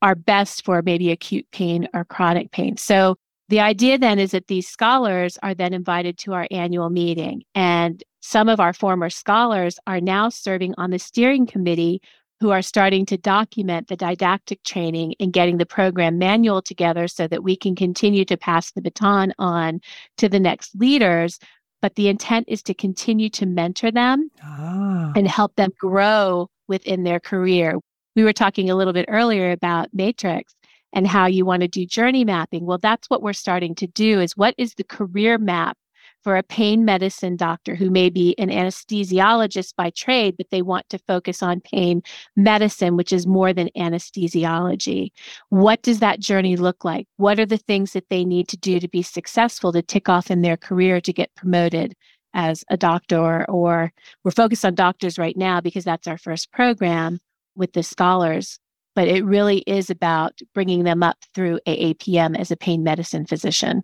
are 0.00 0.14
best 0.14 0.64
for 0.64 0.82
maybe 0.82 1.10
acute 1.10 1.46
pain 1.52 1.88
or 1.94 2.04
chronic 2.04 2.50
pain. 2.50 2.76
So 2.76 3.16
the 3.48 3.60
idea 3.60 3.98
then 3.98 4.18
is 4.18 4.30
that 4.32 4.46
these 4.46 4.66
scholars 4.66 5.38
are 5.42 5.54
then 5.54 5.72
invited 5.72 6.18
to 6.18 6.32
our 6.32 6.46
annual 6.50 6.90
meeting. 6.90 7.42
And 7.54 8.02
some 8.20 8.48
of 8.48 8.60
our 8.60 8.72
former 8.72 9.10
scholars 9.10 9.78
are 9.86 10.00
now 10.00 10.28
serving 10.28 10.74
on 10.78 10.90
the 10.90 10.98
steering 10.98 11.46
committee 11.46 12.00
who 12.40 12.50
are 12.50 12.62
starting 12.62 13.06
to 13.06 13.16
document 13.16 13.86
the 13.86 13.96
didactic 13.96 14.62
training 14.64 15.14
and 15.20 15.32
getting 15.32 15.58
the 15.58 15.66
program 15.66 16.18
manual 16.18 16.60
together 16.60 17.06
so 17.06 17.28
that 17.28 17.44
we 17.44 17.54
can 17.54 17.76
continue 17.76 18.24
to 18.24 18.36
pass 18.36 18.72
the 18.72 18.82
baton 18.82 19.32
on 19.38 19.80
to 20.16 20.28
the 20.28 20.40
next 20.40 20.74
leaders 20.74 21.38
but 21.82 21.96
the 21.96 22.08
intent 22.08 22.46
is 22.48 22.62
to 22.62 22.72
continue 22.72 23.28
to 23.28 23.44
mentor 23.44 23.90
them 23.90 24.30
ah. 24.42 25.12
and 25.14 25.28
help 25.28 25.54
them 25.56 25.72
grow 25.78 26.48
within 26.68 27.02
their 27.02 27.20
career. 27.20 27.78
We 28.16 28.24
were 28.24 28.32
talking 28.32 28.70
a 28.70 28.74
little 28.74 28.92
bit 28.92 29.06
earlier 29.08 29.50
about 29.50 29.88
Matrix 29.92 30.54
and 30.92 31.06
how 31.06 31.26
you 31.26 31.44
want 31.44 31.62
to 31.62 31.68
do 31.68 31.84
journey 31.84 32.24
mapping. 32.24 32.64
Well, 32.64 32.78
that's 32.78 33.10
what 33.10 33.22
we're 33.22 33.32
starting 33.32 33.74
to 33.76 33.86
do 33.86 34.20
is 34.20 34.36
what 34.36 34.54
is 34.56 34.74
the 34.74 34.84
career 34.84 35.38
map 35.38 35.76
for 36.22 36.36
a 36.36 36.42
pain 36.42 36.84
medicine 36.84 37.36
doctor 37.36 37.74
who 37.74 37.90
may 37.90 38.10
be 38.10 38.34
an 38.38 38.48
anesthesiologist 38.48 39.74
by 39.76 39.90
trade, 39.90 40.36
but 40.36 40.50
they 40.50 40.62
want 40.62 40.88
to 40.88 40.98
focus 40.98 41.42
on 41.42 41.60
pain 41.60 42.02
medicine, 42.36 42.96
which 42.96 43.12
is 43.12 43.26
more 43.26 43.52
than 43.52 43.70
anesthesiology. 43.76 45.10
What 45.48 45.82
does 45.82 46.00
that 46.00 46.20
journey 46.20 46.56
look 46.56 46.84
like? 46.84 47.06
What 47.16 47.38
are 47.40 47.46
the 47.46 47.58
things 47.58 47.92
that 47.92 48.08
they 48.08 48.24
need 48.24 48.48
to 48.48 48.56
do 48.56 48.80
to 48.80 48.88
be 48.88 49.02
successful 49.02 49.72
to 49.72 49.82
tick 49.82 50.08
off 50.08 50.30
in 50.30 50.42
their 50.42 50.56
career 50.56 51.00
to 51.00 51.12
get 51.12 51.34
promoted? 51.34 51.94
As 52.34 52.64
a 52.70 52.78
doctor, 52.78 53.44
or 53.44 53.92
we're 54.24 54.30
focused 54.30 54.64
on 54.64 54.74
doctors 54.74 55.18
right 55.18 55.36
now 55.36 55.60
because 55.60 55.84
that's 55.84 56.06
our 56.06 56.16
first 56.16 56.50
program 56.50 57.20
with 57.54 57.74
the 57.74 57.82
scholars 57.82 58.58
but 58.94 59.08
it 59.08 59.24
really 59.24 59.58
is 59.58 59.90
about 59.90 60.38
bringing 60.54 60.84
them 60.84 61.02
up 61.02 61.16
through 61.34 61.60
AAPM 61.66 62.38
as 62.38 62.50
a 62.50 62.56
pain 62.56 62.82
medicine 62.82 63.26
physician. 63.26 63.82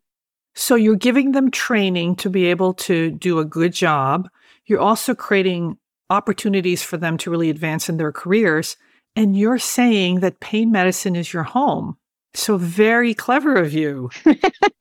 So 0.58 0.74
you're 0.74 0.96
giving 0.96 1.30
them 1.30 1.52
training 1.52 2.16
to 2.16 2.28
be 2.28 2.46
able 2.46 2.74
to 2.74 3.12
do 3.12 3.38
a 3.38 3.44
good 3.44 3.72
job. 3.72 4.28
You're 4.66 4.80
also 4.80 5.14
creating 5.14 5.78
opportunities 6.10 6.82
for 6.82 6.96
them 6.96 7.16
to 7.18 7.30
really 7.30 7.48
advance 7.48 7.88
in 7.88 7.96
their 7.96 8.10
careers. 8.10 8.76
And 9.14 9.38
you're 9.38 9.60
saying 9.60 10.18
that 10.18 10.40
pain 10.40 10.72
medicine 10.72 11.14
is 11.14 11.32
your 11.32 11.44
home. 11.44 11.96
So 12.34 12.56
very 12.56 13.14
clever 13.14 13.54
of 13.54 13.72
you. 13.72 14.10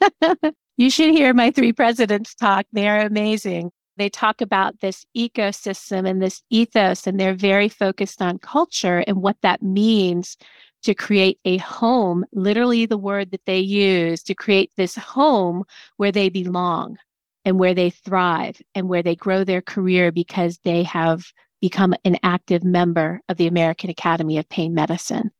you 0.77 0.89
should 0.89 1.11
hear 1.11 1.31
my 1.35 1.51
three 1.51 1.73
presidents 1.73 2.33
talk. 2.33 2.65
They're 2.71 3.05
amazing. 3.05 3.69
They 3.97 4.09
talk 4.09 4.41
about 4.41 4.79
this 4.79 5.05
ecosystem 5.15 6.09
and 6.09 6.23
this 6.23 6.41
ethos, 6.49 7.05
and 7.05 7.19
they're 7.19 7.35
very 7.35 7.69
focused 7.69 8.19
on 8.19 8.39
culture 8.39 9.03
and 9.05 9.21
what 9.21 9.37
that 9.43 9.61
means 9.61 10.37
to 10.83 10.93
create 10.93 11.39
a 11.45 11.57
home, 11.57 12.25
literally 12.31 12.85
the 12.85 12.97
word 12.97 13.31
that 13.31 13.45
they 13.45 13.59
use, 13.59 14.23
to 14.23 14.35
create 14.35 14.71
this 14.77 14.95
home 14.95 15.63
where 15.97 16.11
they 16.11 16.29
belong 16.29 16.97
and 17.45 17.59
where 17.59 17.73
they 17.73 17.89
thrive 17.89 18.61
and 18.75 18.89
where 18.89 19.03
they 19.03 19.15
grow 19.15 19.43
their 19.43 19.61
career 19.61 20.11
because 20.11 20.59
they 20.63 20.83
have 20.83 21.25
become 21.61 21.93
an 22.05 22.17
active 22.23 22.63
member 22.63 23.21
of 23.29 23.37
the 23.37 23.47
American 23.47 23.89
Academy 23.89 24.37
of 24.37 24.47
Pain 24.49 24.73
Medicine. 24.73 25.31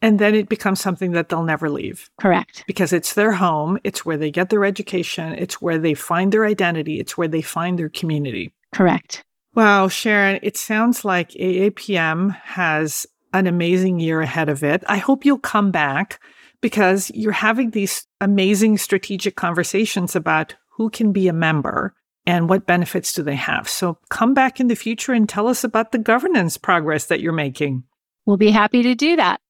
And 0.00 0.18
then 0.18 0.34
it 0.34 0.48
becomes 0.48 0.80
something 0.80 1.12
that 1.12 1.28
they'll 1.28 1.44
never 1.44 1.70
leave. 1.70 2.10
Correct. 2.20 2.64
Because 2.66 2.92
it's 2.92 3.14
their 3.14 3.32
home, 3.32 3.78
it's 3.84 4.04
where 4.04 4.16
they 4.16 4.32
get 4.32 4.50
their 4.50 4.64
education, 4.64 5.32
it's 5.34 5.62
where 5.62 5.78
they 5.78 5.94
find 5.94 6.32
their 6.32 6.44
identity, 6.44 6.98
it's 6.98 7.16
where 7.16 7.28
they 7.28 7.42
find 7.42 7.78
their 7.78 7.88
community. 7.88 8.52
Correct. 8.74 9.24
Wow, 9.54 9.88
Sharon, 9.88 10.40
it 10.42 10.56
sounds 10.56 11.04
like 11.04 11.30
AAPM 11.32 12.34
has 12.36 13.06
an 13.32 13.46
amazing 13.46 13.98
year 13.98 14.20
ahead 14.20 14.48
of 14.48 14.62
it. 14.62 14.82
I 14.86 14.98
hope 14.98 15.24
you'll 15.24 15.38
come 15.38 15.70
back 15.70 16.20
because 16.60 17.10
you're 17.14 17.32
having 17.32 17.70
these 17.70 18.06
amazing 18.20 18.78
strategic 18.78 19.36
conversations 19.36 20.14
about 20.16 20.54
who 20.76 20.90
can 20.90 21.12
be 21.12 21.28
a 21.28 21.32
member 21.32 21.94
and 22.24 22.48
what 22.48 22.66
benefits 22.66 23.12
do 23.12 23.22
they 23.22 23.34
have. 23.34 23.68
So 23.68 23.98
come 24.10 24.32
back 24.32 24.60
in 24.60 24.68
the 24.68 24.76
future 24.76 25.12
and 25.12 25.28
tell 25.28 25.48
us 25.48 25.64
about 25.64 25.92
the 25.92 25.98
governance 25.98 26.56
progress 26.56 27.06
that 27.06 27.20
you're 27.20 27.32
making. 27.32 27.84
We'll 28.26 28.36
be 28.36 28.50
happy 28.50 28.82
to 28.84 28.94
do 28.94 29.16
that. 29.16 29.40